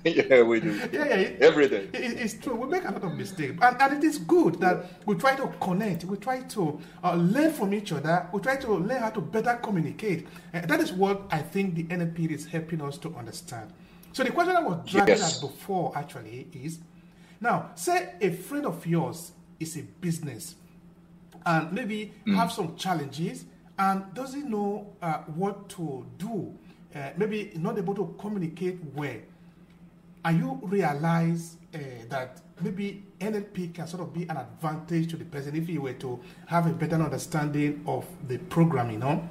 [0.04, 0.72] yeah, we do.
[0.92, 1.30] Yeah, yeah.
[1.40, 1.88] Every day.
[1.92, 2.54] It, it's true.
[2.54, 3.58] We make a lot of mistakes.
[3.60, 6.04] And, and it is good that we try to connect.
[6.04, 8.26] We try to uh, learn from each other.
[8.32, 10.26] We try to learn how to better communicate.
[10.52, 13.72] And that is what I think the NLP is helping us to understand.
[14.12, 15.36] So the question I was dragging yes.
[15.36, 16.80] at before actually is,
[17.40, 20.56] now, say a friend of yours is a business
[21.46, 22.34] and maybe mm.
[22.34, 23.44] have some challenges
[23.78, 26.54] and doesn't know uh, what to do,
[26.94, 29.16] uh, maybe not able to communicate well,
[30.24, 31.78] and you realize uh,
[32.08, 35.94] that maybe NLP can sort of be an advantage to the person if he were
[35.94, 39.28] to have a better understanding of the program, you know.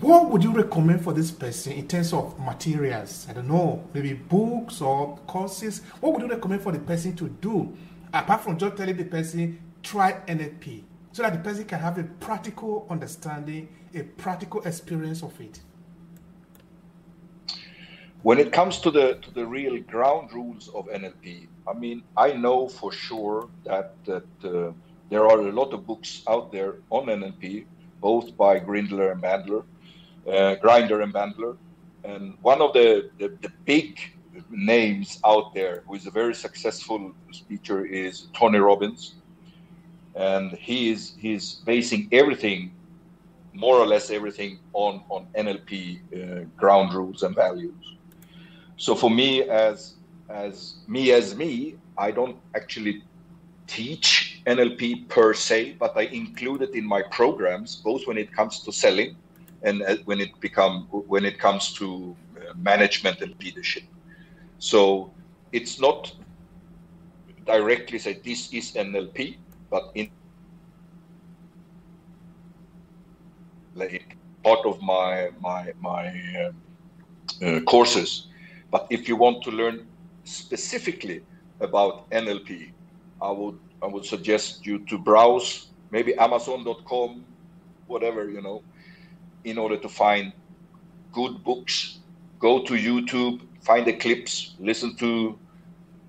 [0.00, 3.26] what would you recommend for this person in terms of materials?
[3.30, 5.82] I don't know, maybe books or courses.
[6.00, 7.72] What would you recommend for the person to do
[8.12, 12.04] apart from just telling the person try NLP so that the person can have a
[12.04, 15.60] practical understanding, a practical experience of it?
[18.22, 22.32] When it comes to the to the real ground rules of NLP, I mean, I
[22.32, 24.72] know for sure that that uh,
[25.08, 27.64] there are a lot of books out there on NLP
[28.00, 29.64] both by Grindler and Bandler,
[30.26, 31.56] uh, Grinder and Bandler.
[32.04, 34.00] And one of the, the, the, big
[34.48, 39.14] names out there who is a very successful speaker is Tony Robbins.
[40.14, 42.72] And he is he's basing everything,
[43.52, 47.96] more or less everything, on, on NLP uh, ground rules and values.
[48.80, 49.96] So for me as
[50.30, 53.02] as me as me, I don't actually
[53.66, 58.62] teach NLP per se, but I include it in my programs, both when it comes
[58.62, 59.16] to selling
[59.62, 63.82] and uh, when it become when it comes to uh, management and leadership.
[64.58, 65.12] So
[65.52, 66.10] it's not
[67.44, 69.36] directly say this is NLP,
[69.70, 70.08] but in
[73.74, 76.04] like part of my my my
[76.40, 78.29] uh, uh, courses.
[78.70, 79.88] But if you want to learn
[80.24, 81.22] specifically
[81.60, 82.72] about NLP,
[83.20, 87.26] I would I would suggest you to browse maybe Amazon.com,
[87.86, 88.64] whatever you know,
[89.44, 90.32] in order to find
[91.12, 92.00] good books.
[92.40, 95.38] Go to YouTube, find the clips, listen to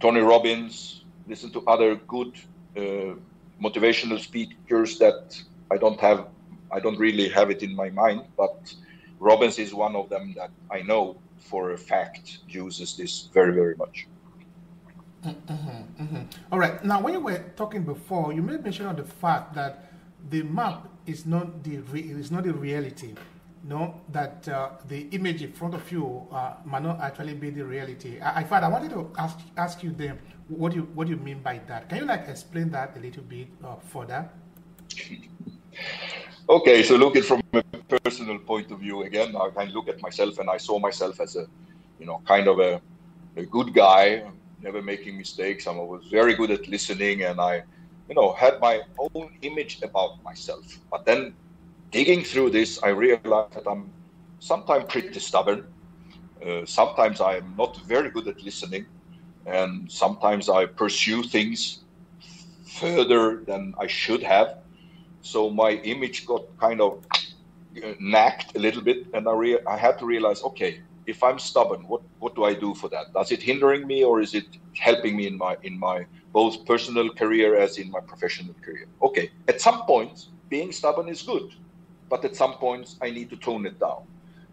[0.01, 2.35] Tony Robbins, listen to other good
[2.77, 3.15] uh,
[3.63, 5.35] motivational speakers that
[5.71, 6.27] I don't have.
[6.71, 8.73] I don't really have it in my mind, but
[9.19, 13.75] Robbins is one of them that I know for a fact uses this very very
[13.75, 14.07] much.
[15.25, 16.23] Mm-hmm, mm-hmm.
[16.51, 16.83] All right.
[16.83, 19.91] Now, when you were talking before, you made mention of the fact that
[20.29, 23.13] the map is not the re- is not the reality.
[23.63, 27.63] No, that uh, the image in front of you uh, might not actually be the
[27.63, 28.19] reality.
[28.19, 31.11] I, in fact, I wanted to ask ask you then what do you what do
[31.13, 31.89] you mean by that?
[31.89, 34.27] Can you like explain that a little bit uh, further?
[36.51, 37.63] Okay, so look at from a
[38.03, 39.37] personal point of view again.
[39.37, 41.45] I can look at myself, and I saw myself as a,
[41.97, 42.81] you know, kind of a,
[43.37, 44.23] a good guy,
[44.59, 45.65] never making mistakes.
[45.65, 47.63] I was very good at listening, and I,
[48.09, 50.65] you know, had my own image about myself.
[50.91, 51.35] But then,
[51.89, 53.93] digging through this, I realized that I'm
[54.39, 55.63] sometimes pretty stubborn.
[56.45, 58.87] Uh, sometimes I'm not very good at listening,
[59.45, 61.85] and sometimes I pursue things
[62.65, 64.60] further than I should have.
[65.21, 67.03] So my image got kind of
[67.83, 71.39] uh, knacked a little bit, and I, re- I had to realize, okay, if I'm
[71.39, 73.13] stubborn, what what do I do for that?
[73.13, 74.45] Does it hindering me or is it
[74.77, 78.87] helping me in my in my both personal career as in my professional career?
[79.01, 81.49] Okay, at some points being stubborn is good,
[82.09, 84.03] but at some points I need to tone it down.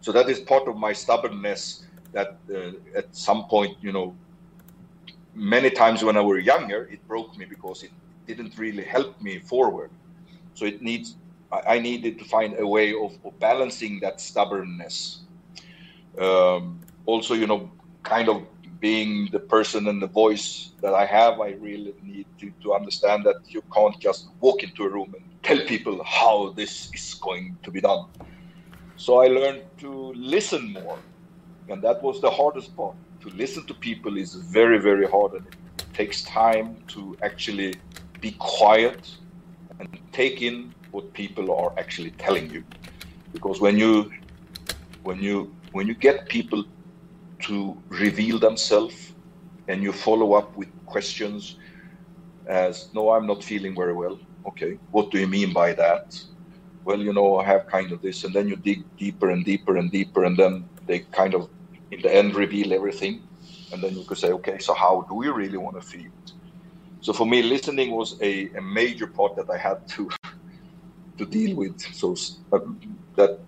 [0.00, 1.85] So that is part of my stubbornness.
[2.12, 4.16] That uh, at some point, you know,
[5.35, 7.92] many times when I were younger, it broke me because it
[8.26, 9.90] didn't really help me forward.
[10.59, 11.16] So it needs
[11.75, 15.21] I needed to find a way of, of balancing that stubbornness
[16.18, 17.71] um, also, you know,
[18.03, 18.42] kind of
[18.81, 23.25] being the person and the voice that I have, I really need to, to understand
[23.25, 27.57] that you can't just walk into a room and tell people how this is going
[27.62, 28.07] to be done.
[28.97, 30.99] So I learned to listen more.
[31.68, 32.97] And that was the hardest part.
[33.21, 35.33] To listen to people is very, very hard.
[35.33, 37.75] And it takes time to actually
[38.21, 39.11] be quiet
[39.80, 42.64] and take in what people are actually telling you.
[43.32, 44.10] Because when you
[45.02, 46.64] when you when you get people
[47.40, 49.12] to reveal themselves
[49.68, 51.56] and you follow up with questions
[52.46, 54.18] as no i'm not feeling very well.
[54.46, 56.20] Okay what do you mean by that?
[56.84, 59.76] Well you know i have kind of this and then you dig deeper and deeper
[59.76, 61.48] and deeper and then they kind of
[61.90, 63.22] in the end reveal everything.
[63.72, 66.10] And then you could say okay so how do you really want to feel
[67.00, 70.08] so for me listening was a, a major part that i had to
[71.18, 72.14] to deal with so
[72.52, 72.61] uh,
[73.16, 73.40] that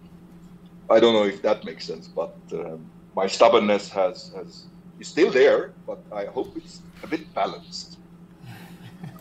[0.90, 2.84] I don't know if that makes sense, but um,
[3.14, 4.64] my stubbornness has, has
[4.98, 7.98] is still there, but I hope it's a bit balanced.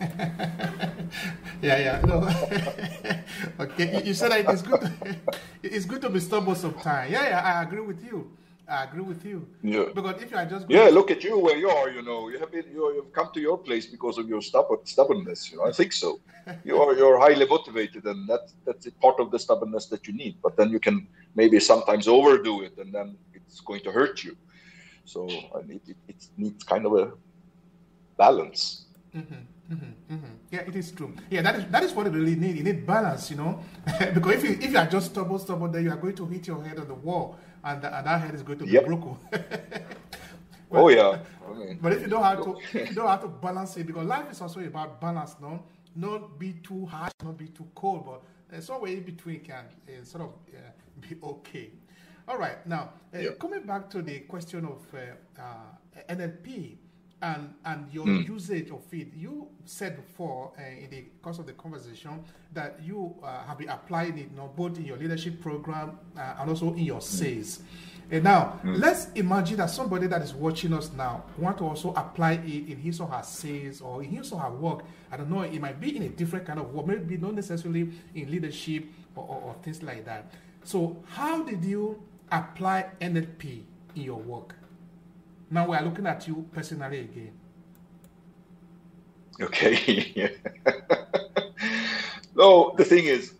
[0.00, 2.00] yeah, yeah.
[2.04, 2.28] No.
[3.60, 4.82] okay, you said it's good.
[5.62, 7.12] it's good to be stubborn sometimes.
[7.12, 7.40] Yeah, yeah.
[7.40, 8.32] I agree with you.
[8.70, 9.48] I agree with you.
[9.62, 9.86] Yeah.
[9.92, 11.90] Because if you are just yeah, look at you where you are.
[11.90, 14.78] You know, you have been you have come to your place because of your stubborn
[14.84, 15.50] stubbornness.
[15.50, 16.20] You know, I think so.
[16.64, 20.36] you are you're highly motivated, and that that's part of the stubbornness that you need.
[20.40, 24.36] But then you can maybe sometimes overdo it, and then it's going to hurt you.
[25.04, 27.12] So I need it, it needs kind of a
[28.16, 28.84] balance.
[29.16, 29.42] Mm-hmm.
[29.70, 30.34] Mm-hmm, mm-hmm.
[30.50, 31.14] Yeah, it is true.
[31.30, 32.56] Yeah, that is that is what you really need.
[32.56, 33.62] You need balance, you know,
[34.14, 36.48] because if you if you are just stubborn, stubborn, then you are going to hit
[36.48, 38.86] your head on the wall, and, and that head is going to be yep.
[38.86, 39.16] broken.
[39.30, 39.42] but,
[40.72, 41.18] oh yeah.
[41.48, 41.78] Okay.
[41.80, 44.40] But if you don't have to, you don't have to balance it, because life is
[44.40, 45.62] also about balance, no,
[45.96, 50.04] not be too harsh, not be too cold, but uh, somewhere in between can uh,
[50.04, 50.70] sort of uh,
[51.08, 51.70] be okay.
[52.28, 53.38] All right, now uh, yep.
[53.38, 56.76] coming back to the question of uh, uh, NLP
[57.22, 58.26] and and your mm.
[58.28, 59.08] usage of it.
[59.14, 63.68] You said before uh, in the course of the conversation that you uh, have been
[63.68, 67.58] applying it you know, both in your leadership program uh, and also in your sales.
[67.58, 67.64] Mm.
[68.12, 68.80] And now mm.
[68.80, 72.76] let's imagine that somebody that is watching us now want to also apply it in
[72.76, 74.84] his or her sales or in his or her work.
[75.12, 75.42] I don't know.
[75.42, 79.24] It might be in a different kind of work, maybe not necessarily in leadership or,
[79.24, 80.32] or, or things like that.
[80.64, 82.02] So how did you
[82.32, 83.62] apply NLP
[83.94, 84.56] in your work?
[85.50, 87.32] Now we are looking at you personally again.
[89.40, 90.34] Okay.
[92.36, 93.34] no, the thing is,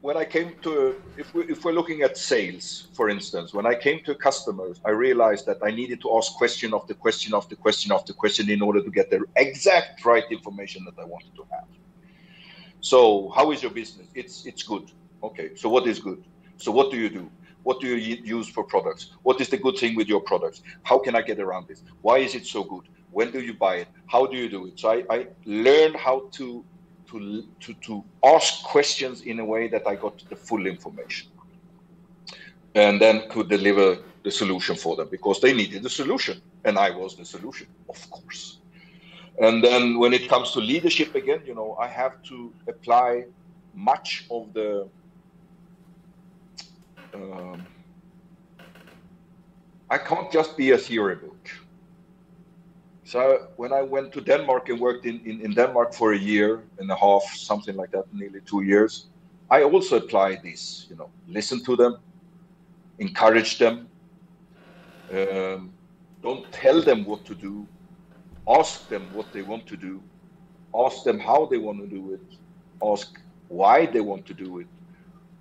[0.00, 3.74] when I came to, if, we, if we're looking at sales, for instance, when I
[3.74, 7.90] came to customers, I realized that I needed to ask question after question after question
[7.90, 11.64] after question in order to get the exact right information that I wanted to have.
[12.80, 14.06] So, how is your business?
[14.14, 14.92] It's it's good.
[15.24, 15.56] Okay.
[15.56, 16.22] So, what is good?
[16.58, 17.28] So, what do you do?
[17.66, 19.10] What do you use for products?
[19.24, 20.62] What is the good thing with your products?
[20.84, 21.82] How can I get around this?
[22.00, 22.84] Why is it so good?
[23.10, 23.88] When do you buy it?
[24.06, 24.78] How do you do it?
[24.78, 26.64] So I, I learned how to
[27.10, 31.26] to, to, to ask questions in a way that I got the full information
[32.76, 36.90] and then could deliver the solution for them because they needed the solution and I
[36.90, 38.58] was the solution, of course.
[39.40, 43.24] And then when it comes to leadership again, you know, I have to apply
[43.74, 44.88] much of the
[47.16, 47.66] um,
[49.88, 51.50] I can't just be a theory book.
[53.04, 56.64] So when I went to Denmark and worked in, in, in, Denmark for a year
[56.78, 59.06] and a half, something like that, nearly two years,
[59.48, 61.98] I also applied this, you know, listen to them,
[62.98, 63.88] encourage them,
[65.12, 65.72] um,
[66.20, 67.68] don't tell them what to do,
[68.48, 70.02] ask them what they want to do,
[70.74, 72.34] ask them how they want to do it,
[72.82, 74.66] ask why they want to do it,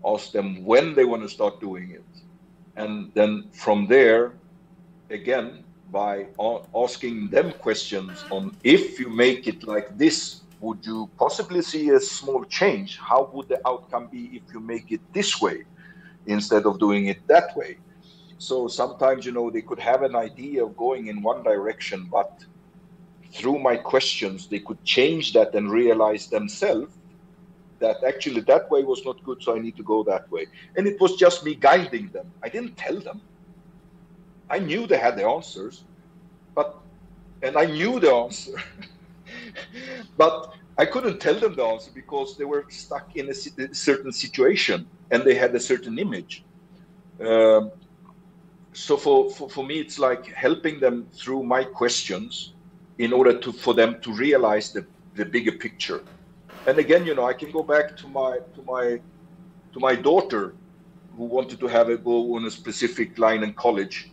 [0.06, 2.04] ask them when they want to start doing it.
[2.76, 4.34] And then from there,
[5.10, 6.28] again, by
[6.76, 12.00] asking them questions on if you make it like this, would you possibly see a
[12.00, 12.98] small change?
[12.98, 15.64] How would the outcome be if you make it this way
[16.26, 17.78] instead of doing it that way?
[18.38, 22.44] So sometimes, you know, they could have an idea of going in one direction, but
[23.32, 26.94] through my questions, they could change that and realize themselves
[27.80, 30.48] that actually that way was not good, so I need to go that way.
[30.76, 32.32] And it was just me guiding them.
[32.44, 33.22] I didn't tell them.
[34.50, 35.84] I knew they had the answers,
[36.54, 36.78] but
[37.42, 38.54] and I knew the answer,
[40.18, 43.34] but I couldn't tell them the answer because they were stuck in a,
[43.74, 46.44] certain situation and they had a certain image.
[47.20, 47.72] Um,
[48.74, 52.54] so for, for, for me, it's like helping them through my questions
[52.98, 56.02] in order to for them to realize the, the bigger picture
[56.68, 59.00] and again, you know, I can go back to my to my
[59.74, 60.56] to my daughter
[61.18, 64.12] who wanted to have a go on a specific line in college,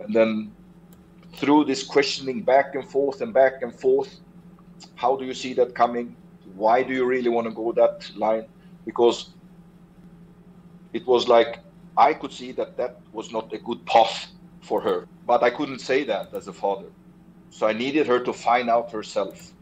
[0.00, 0.52] and then
[1.36, 4.20] through this questioning back and forth and back and forth,
[4.94, 6.16] how do you see that coming?
[6.54, 8.46] Why do you really want to go that line?
[8.84, 9.30] Because
[10.92, 11.60] it was like
[11.96, 14.28] I could see that that was not a good path
[14.60, 16.90] for her, but I couldn't say that as a father.
[17.50, 19.53] So I needed her to find out herself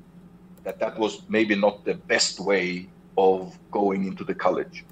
[0.64, 4.84] that that was maybe not the best way of going into the college.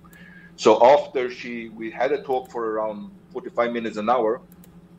[0.56, 4.42] So after she, we had a talk for around 45 minutes an hour,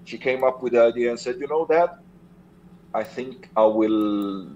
[0.05, 1.89] she came up with the idea and said, you know, Dad,
[2.93, 4.49] I think I will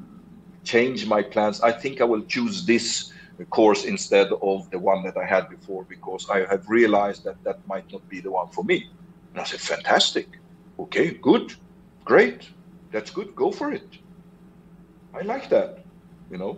[0.64, 1.62] change my plans.
[1.62, 3.12] I think I will choose this
[3.52, 7.58] course instead of the one that I had before because I have realized that that
[7.68, 8.84] might not be the one for me.
[9.34, 10.28] And I said, fantastic.
[10.80, 11.52] Okay, good,
[12.06, 12.50] great.
[12.92, 13.36] That's good.
[13.36, 13.88] Go for it.
[15.14, 15.85] I like that
[16.32, 16.58] you know.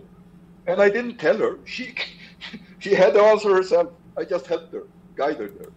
[0.66, 1.58] And I didn't tell her.
[1.64, 1.94] She
[2.78, 3.88] she had to answer herself.
[4.16, 4.84] I just helped her,
[5.16, 5.72] guided her.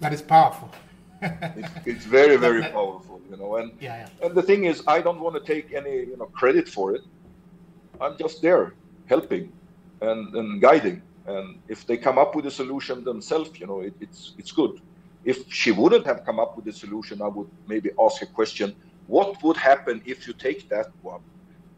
[0.00, 0.70] That is powerful.
[1.22, 3.56] it's, it's, very, very powerful, you know.
[3.56, 4.26] And yeah, yeah.
[4.26, 7.02] and the thing is, I don't want to take any you know credit for it.
[8.00, 8.74] I'm just there,
[9.06, 9.52] helping
[10.02, 11.02] and, and guiding.
[11.26, 14.80] And if they come up with a solution themselves, you know, it, it's it's good.
[15.24, 18.76] If she wouldn't have come up with a solution, I would maybe ask a question
[19.06, 21.20] what would happen if you take that one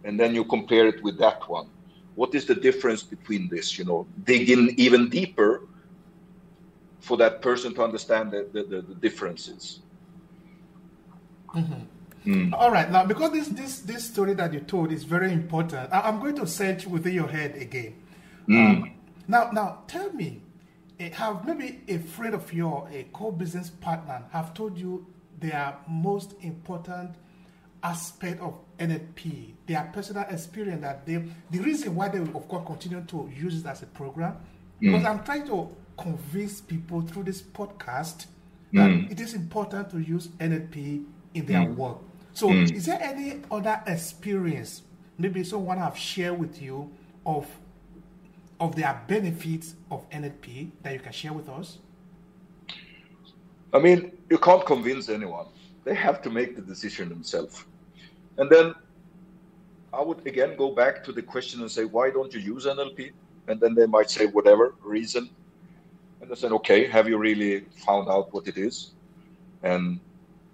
[0.05, 1.69] and then you compare it with that one?
[2.15, 3.79] What is the difference between this?
[3.79, 5.63] You know, dig in even deeper
[7.01, 9.81] for that person to understand the, the, the, the differences.
[11.55, 11.75] Mm-hmm.
[12.27, 12.53] Mm.
[12.53, 16.09] All right, now because this this this story that you told is very important, I,
[16.09, 17.95] am going to search within your head again.
[18.49, 18.67] Mm.
[18.67, 18.95] Um,
[19.29, 20.43] now, now tell me,
[20.99, 25.07] eh, have maybe a friend of your a co-business partner have told you
[25.41, 27.15] their most important
[27.83, 32.67] aspect of NLP, their personal experience that they the reason why they will, of course
[32.67, 34.41] continue to use it as a program mm.
[34.81, 38.27] because I'm trying to convince people through this podcast
[38.73, 39.11] that mm.
[39.11, 41.77] it is important to use NLP in their mm.
[41.77, 41.99] work.
[42.33, 42.73] So, mm.
[42.73, 44.83] is there any other experience
[45.17, 46.91] maybe someone have shared with you
[47.27, 47.47] of
[48.61, 51.79] of their benefits of NLP that you can share with us?
[53.73, 55.47] I mean, you can't convince anyone.
[55.85, 57.65] They have to make the decision themselves.
[58.37, 58.75] And then
[59.93, 63.13] I would again go back to the question and say, why don't you use NLP?
[63.49, 65.31] And then they might say, whatever reason.
[66.21, 68.91] And I said, okay, have you really found out what it is?
[69.63, 69.99] And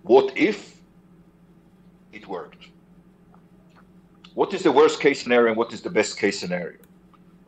[0.02, 0.80] what if
[2.12, 2.68] it worked?
[4.34, 6.78] What is the worst case scenario and what is the best case scenario?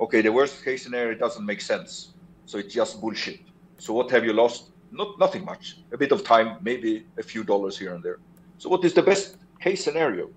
[0.00, 2.12] Okay, the worst case scenario doesn't make sense.
[2.46, 3.40] So it's just bullshit.
[3.78, 4.70] So what have you lost?
[4.96, 5.78] Not nothing much.
[5.92, 8.18] A bit of time, maybe a few dollars here and there.
[8.58, 10.30] So what is the best case scenario?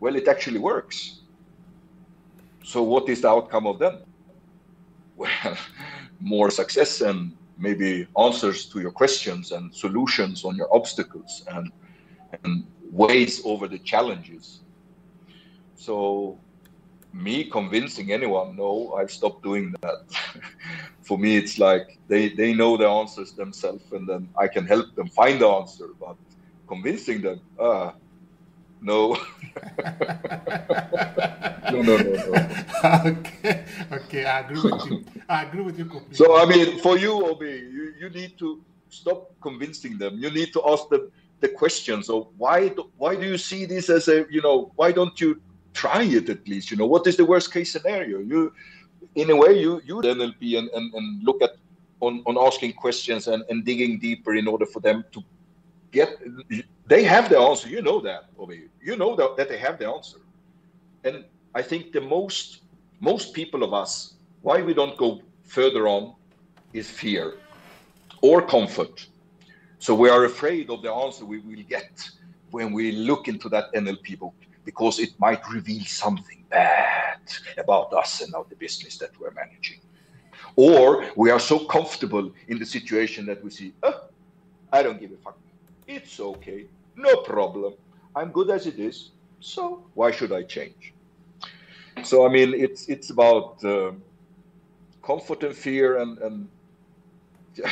[0.00, 1.20] Well, it actually works.
[2.62, 4.02] So what is the outcome of them?
[5.16, 5.56] Well,
[6.20, 11.72] more success and maybe answers to your questions and solutions on your obstacles and,
[12.44, 14.60] and ways over the challenges.
[15.74, 16.38] So
[17.12, 19.98] me convincing anyone, no, I've stopped doing that.
[21.02, 24.94] For me, it's like they, they know the answers themselves and then I can help
[24.94, 25.88] them find the answer.
[26.00, 26.16] But
[26.66, 27.94] convincing them, ah,
[28.80, 29.14] no.
[31.70, 32.48] no, no, no, no.
[33.06, 35.04] okay, okay, I agree with you.
[35.28, 36.16] I agree with you completely.
[36.16, 40.18] So, I mean, for you, Obi, you, you need to stop convincing them.
[40.18, 41.10] You need to ask them
[41.40, 44.92] the questions of why do, why do you see this as a you know why
[44.92, 45.40] don't you
[45.72, 48.52] try it at least you know what is the worst case scenario you
[49.14, 51.52] in a way you you NLP and, and, and look at
[52.00, 55.22] on, on asking questions and, and digging deeper in order for them to
[55.90, 56.18] get
[56.86, 58.68] they have the answer you know that Obi.
[58.82, 60.18] you know that, that they have the answer
[61.04, 62.62] and I think the most
[63.00, 66.14] most people of us why we don't go further on
[66.72, 67.34] is fear
[68.22, 69.06] or comfort.
[69.78, 72.08] So we are afraid of the answer we will get
[72.50, 74.34] when we look into that NLP book
[74.64, 77.18] because it might reveal something bad
[77.58, 79.78] about us and about the business that we're managing.
[80.56, 84.04] Or we are so comfortable in the situation that we see, oh,
[84.72, 85.38] I don't give a fuck.
[85.86, 86.66] It's okay.
[86.96, 87.74] No problem.
[88.14, 89.10] I'm good as it is.
[89.40, 90.94] So why should I change?
[92.04, 93.92] So I mean, it's it's about uh,
[95.02, 96.48] comfort and fear, and and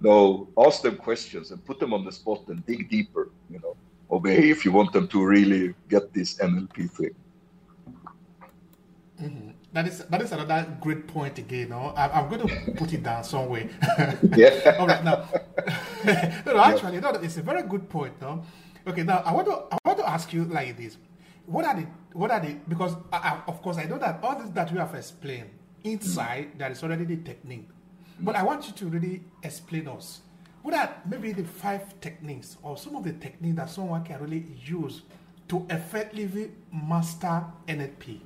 [0.00, 3.30] no, ask them questions and put them on the spot and dig deeper.
[3.50, 3.76] You know,
[4.12, 7.14] Obi if you want them to really get this NLP thing.
[9.20, 9.50] Mm-hmm.
[9.72, 11.70] That is that is another great point again.
[11.70, 13.70] No, I, am going to put it down somewhere.
[14.36, 14.76] yeah.
[14.78, 15.02] All right.
[15.02, 15.24] Now,
[16.44, 18.20] no, actually, no, it's a very good point.
[18.20, 18.44] No.
[18.86, 19.02] Okay.
[19.02, 20.98] Now, I want to I want to ask you like this
[21.46, 24.38] what are the what are the because I, I, of course I know that all
[24.38, 25.48] this that we have explained
[25.84, 26.58] inside mm.
[26.58, 27.68] there is already the technique,
[28.20, 30.20] but I want you to really explain us
[30.62, 34.44] what are maybe the five techniques or some of the techniques that someone can really
[34.64, 35.02] use
[35.48, 38.20] to effectively master NLP.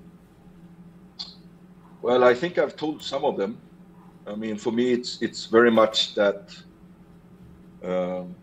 [2.03, 3.59] Well, I think I've told some of them.
[4.27, 6.55] I mean, for me, it's it's very much that.
[7.83, 8.35] Um,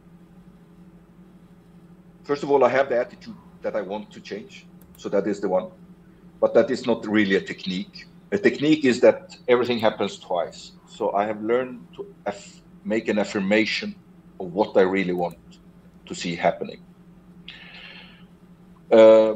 [2.24, 4.66] first of all, I have the attitude that I want to change.
[4.98, 5.70] So that is the one.
[6.40, 8.08] But that is not really a technique.
[8.32, 10.72] A technique is that everything happens twice.
[10.88, 12.14] So I have learned to
[12.84, 13.96] make an affirmation
[14.40, 15.38] of what I really want
[16.06, 16.80] to see happening.
[18.92, 19.36] Uh,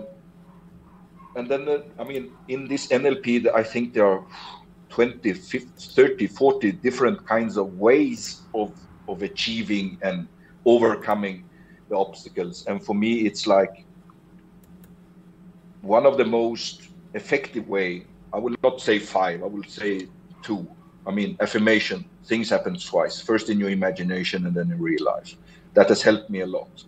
[1.36, 4.26] and then, uh, I mean, in this NLP, I think there are
[4.90, 8.74] 20, 50, 30, 40 different kinds of ways of,
[9.08, 10.28] of achieving and
[10.66, 11.46] overcoming
[11.90, 12.66] the obstacles.
[12.68, 13.88] And for me, it's like
[15.82, 20.08] one of the most effective way i will not say five i will say
[20.42, 20.68] two
[21.06, 25.36] i mean affirmation things happen twice first in your imagination and then in real life.
[25.74, 26.84] That has helped me a lot.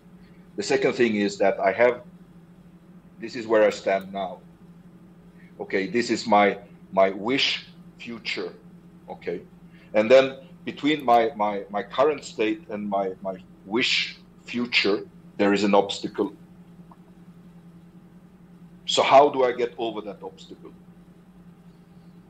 [0.56, 2.02] The second thing is that i have
[3.20, 4.40] this is where i stand now.
[5.60, 6.58] Okay this is my
[6.92, 7.66] my wish
[7.98, 8.52] future
[9.08, 9.40] okay?
[9.94, 13.36] And then between my my my current state and my my
[13.66, 14.98] wish future
[15.38, 16.32] there is an obstacle.
[18.86, 20.72] So how do I get over that obstacle?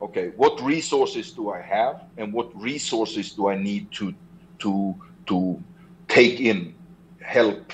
[0.01, 4.13] Okay, what resources do I have, and what resources do I need to
[4.59, 4.95] to
[5.27, 5.63] to
[6.07, 6.75] take in,
[7.21, 7.71] help,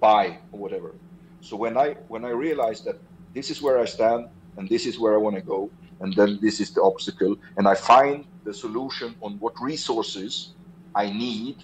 [0.00, 0.96] buy or whatever.
[1.40, 2.96] So when I when I realize that
[3.34, 5.70] this is where I stand and this is where I want to go,
[6.00, 10.54] and then this is the obstacle, and I find the solution on what resources
[10.94, 11.58] I need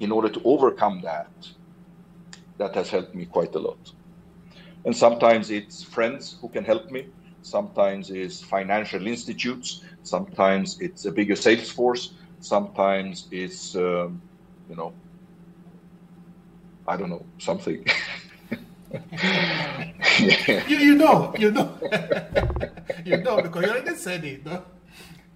[0.00, 1.32] in order to overcome that,
[2.58, 3.78] that has helped me quite a lot.
[4.84, 7.06] And sometimes it's friends who can help me.
[7.46, 9.80] Sometimes it's financial institutes.
[10.02, 12.12] Sometimes it's a bigger sales force.
[12.40, 14.20] Sometimes it's, um,
[14.68, 14.92] you know,
[16.88, 17.86] I don't know, something.
[20.66, 21.70] you, you know, you know,
[23.04, 24.44] you know, because you already said it.
[24.44, 24.64] No?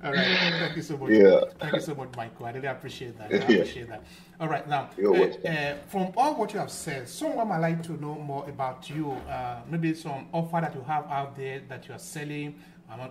[0.02, 0.26] All right.
[0.58, 1.10] Thank you so much.
[1.10, 1.40] Yeah.
[1.58, 2.46] Thank you so much, Michael.
[2.46, 3.32] I really appreciate that.
[3.32, 4.04] I appreciate that.
[4.40, 4.66] All right.
[4.68, 8.48] Now, uh, uh, from all what you have said, someone might like to know more
[8.48, 9.12] about you.
[9.28, 12.54] Uh, maybe some offer that you have out there that you are selling.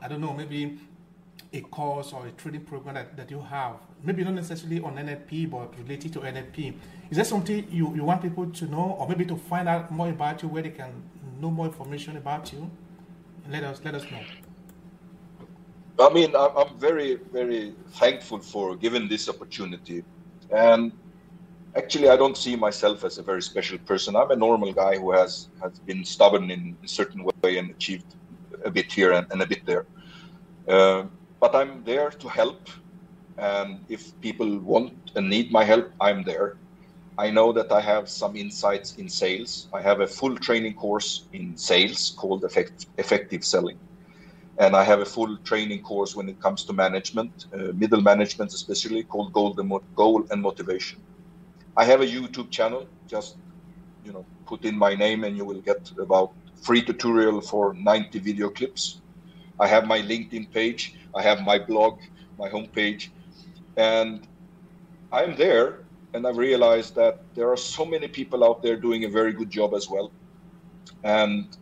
[0.01, 0.33] I don't know.
[0.33, 0.77] Maybe
[1.53, 3.75] a course or a training program that, that you have.
[4.03, 6.73] Maybe not necessarily on NLP, but related to NLP.
[7.09, 10.09] Is there something you, you want people to know, or maybe to find out more
[10.09, 10.91] about you, where they can
[11.39, 12.69] know more information about you?
[13.49, 14.19] Let us let us know.
[15.99, 20.05] I mean, I'm very, very thankful for given this opportunity.
[20.49, 20.93] And
[21.75, 24.15] actually, I don't see myself as a very special person.
[24.15, 28.15] I'm a normal guy who has, has been stubborn in a certain way and achieved
[28.63, 29.85] a bit here and, and a bit there.
[30.69, 31.03] Uh,
[31.41, 32.69] but I'm there to help.
[33.37, 36.55] And if people want and need my help, I'm there.
[37.17, 39.67] I know that I have some insights in sales.
[39.73, 43.77] I have a full training course in sales called Effect, Effective Selling
[44.59, 48.53] and I have a full training course when it comes to management, uh, middle management
[48.53, 50.99] especially, called Goal and, Goal and Motivation.
[51.77, 52.85] I have a YouTube channel.
[53.07, 53.37] Just
[54.03, 58.19] you know, put in my name and you will get about free tutorial for 90
[58.19, 59.01] video clips.
[59.59, 60.95] I have my LinkedIn page.
[61.15, 61.99] I have my blog,
[62.37, 63.09] my homepage,
[63.77, 64.27] and
[65.11, 65.79] I'm there.
[66.13, 69.49] And I've realized that there are so many people out there doing a very good
[69.49, 70.11] job as well.
[71.03, 71.55] And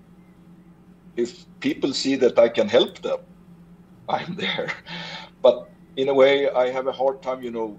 [1.17, 3.17] if people see that I can help them,
[4.07, 4.71] I'm there.
[5.41, 5.63] But
[5.97, 7.77] in a way, I have a hard time, you know,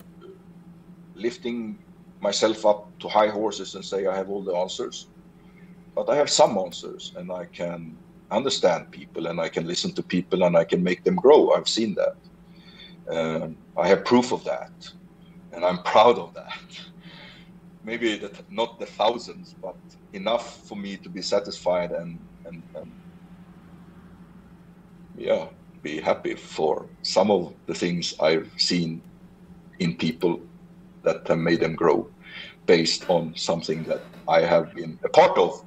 [1.15, 1.79] lifting
[2.21, 5.09] myself up to high horses and say I have all the answers.
[5.95, 7.99] But I have some answers, and I can
[8.31, 11.53] understand people, and I can listen to people, and I can make them grow.
[11.53, 12.17] I've seen that.
[13.17, 14.73] Um, I have proof of that,
[15.53, 16.53] and I'm proud of that.
[17.85, 18.21] Maybe
[18.51, 19.77] not the thousands, but
[20.13, 22.93] enough for me to be satisfied and, and, and
[25.19, 25.47] yeah,
[25.83, 29.03] be happy for some of the things I've seen
[29.79, 30.41] in people
[31.05, 32.11] that have made them grow
[32.67, 35.61] based on something that I have been a part of.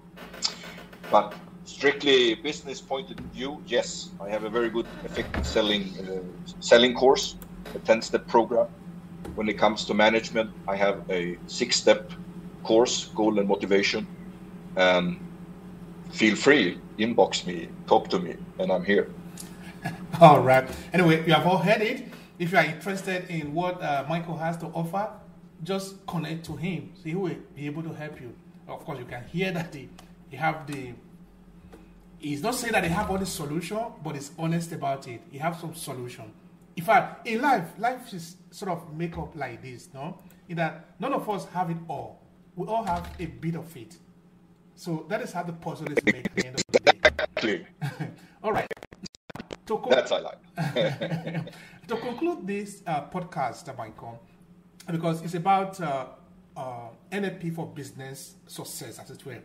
[1.09, 6.53] But strictly business point of view, yes, I have a very good effective selling uh,
[6.59, 7.35] selling course,
[7.75, 8.67] a 10-step program.
[9.35, 12.11] When it comes to management, I have a six-step
[12.63, 14.07] course, goal and motivation.
[14.75, 15.17] And
[16.11, 19.09] feel free, inbox me, talk to me, and I'm here.
[20.21, 20.67] all right.
[20.93, 22.07] Anyway, you have all heard it.
[22.39, 25.09] If you are interested in what uh, Michael has to offer,
[25.63, 26.91] just connect to him.
[26.95, 28.33] So he will be able to help you.
[28.67, 29.89] Of course, you can hear that he,
[30.29, 30.93] he have the.
[32.19, 35.21] He's not saying that he have all the solution, but he's honest about it.
[35.31, 36.31] He have some solution.
[36.75, 40.17] In fact, in life, life is sort of make up like this, no?
[40.47, 42.21] In that none of us have it all.
[42.55, 43.95] We all have a bit of it.
[44.75, 46.99] So that is how the puzzle is made at the end of the day.
[47.03, 47.67] Exactly.
[48.43, 48.67] all right.
[49.71, 50.37] To con- That's I like.
[51.87, 54.21] to conclude this uh, podcast, Michael,
[54.91, 56.07] because it's about uh,
[56.57, 59.39] uh, NLP for business success, as it were.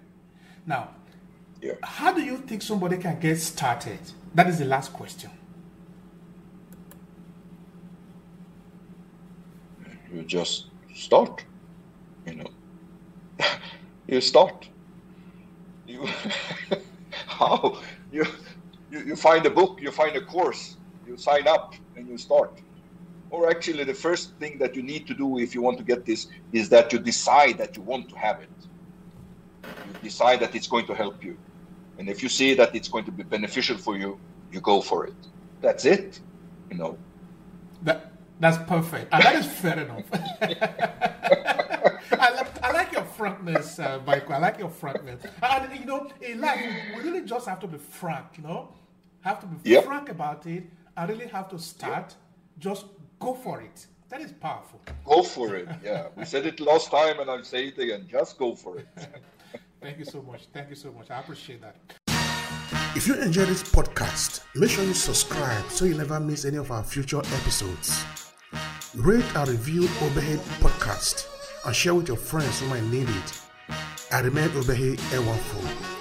[0.66, 0.90] Now,
[1.62, 1.74] yeah.
[1.80, 4.00] how do you think somebody can get started?
[4.34, 5.30] That is the last question.
[10.12, 11.44] You just start,
[12.26, 12.50] you know.
[14.08, 14.68] you start.
[15.86, 16.04] You
[17.28, 17.78] how
[18.10, 18.26] you
[18.97, 20.76] you, you find a book, you find a course,
[21.07, 22.61] you sign up and you start.
[23.30, 26.05] Or actually, the first thing that you need to do if you want to get
[26.07, 28.49] this is that you decide that you want to have it.
[29.64, 31.36] You decide that it's going to help you.
[31.99, 34.20] And if you see that it's going to be beneficial for you,
[34.53, 35.14] you go for it.
[35.61, 36.20] That's it.
[36.70, 36.99] You know.
[37.82, 39.12] That that's perfect.
[39.12, 40.05] And that is fair enough.
[42.12, 44.34] I, like, I like your frankness, uh, Michael.
[44.34, 45.22] I like your frankness.
[45.42, 46.61] And, you know, in life,
[46.97, 48.74] we really just have to be frank, you know?
[49.26, 49.84] Have to be yep.
[49.84, 50.62] frank about it.
[50.96, 52.10] I really have to start.
[52.10, 52.60] Yep.
[52.60, 52.86] Just
[53.18, 53.86] go for it.
[54.08, 54.80] That is powerful.
[55.04, 55.68] Go for it.
[55.82, 56.06] Yeah.
[56.14, 58.06] we said it last time and I'll say it again.
[58.08, 58.86] Just go for it.
[59.82, 60.46] Thank you so much.
[60.54, 61.10] Thank you so much.
[61.10, 61.74] I appreciate that.
[62.94, 66.70] If you enjoy this podcast, make sure you subscribe so you never miss any of
[66.70, 68.04] our future episodes.
[68.94, 71.26] Rate and review Obehi Podcast
[71.66, 73.40] and share with your friends who might need it.
[74.12, 75.95] I remain Obehi Ewanfo.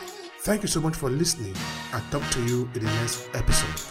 [0.45, 1.55] Thank you so much for listening.
[1.91, 3.81] I'll talk to you in the next episode.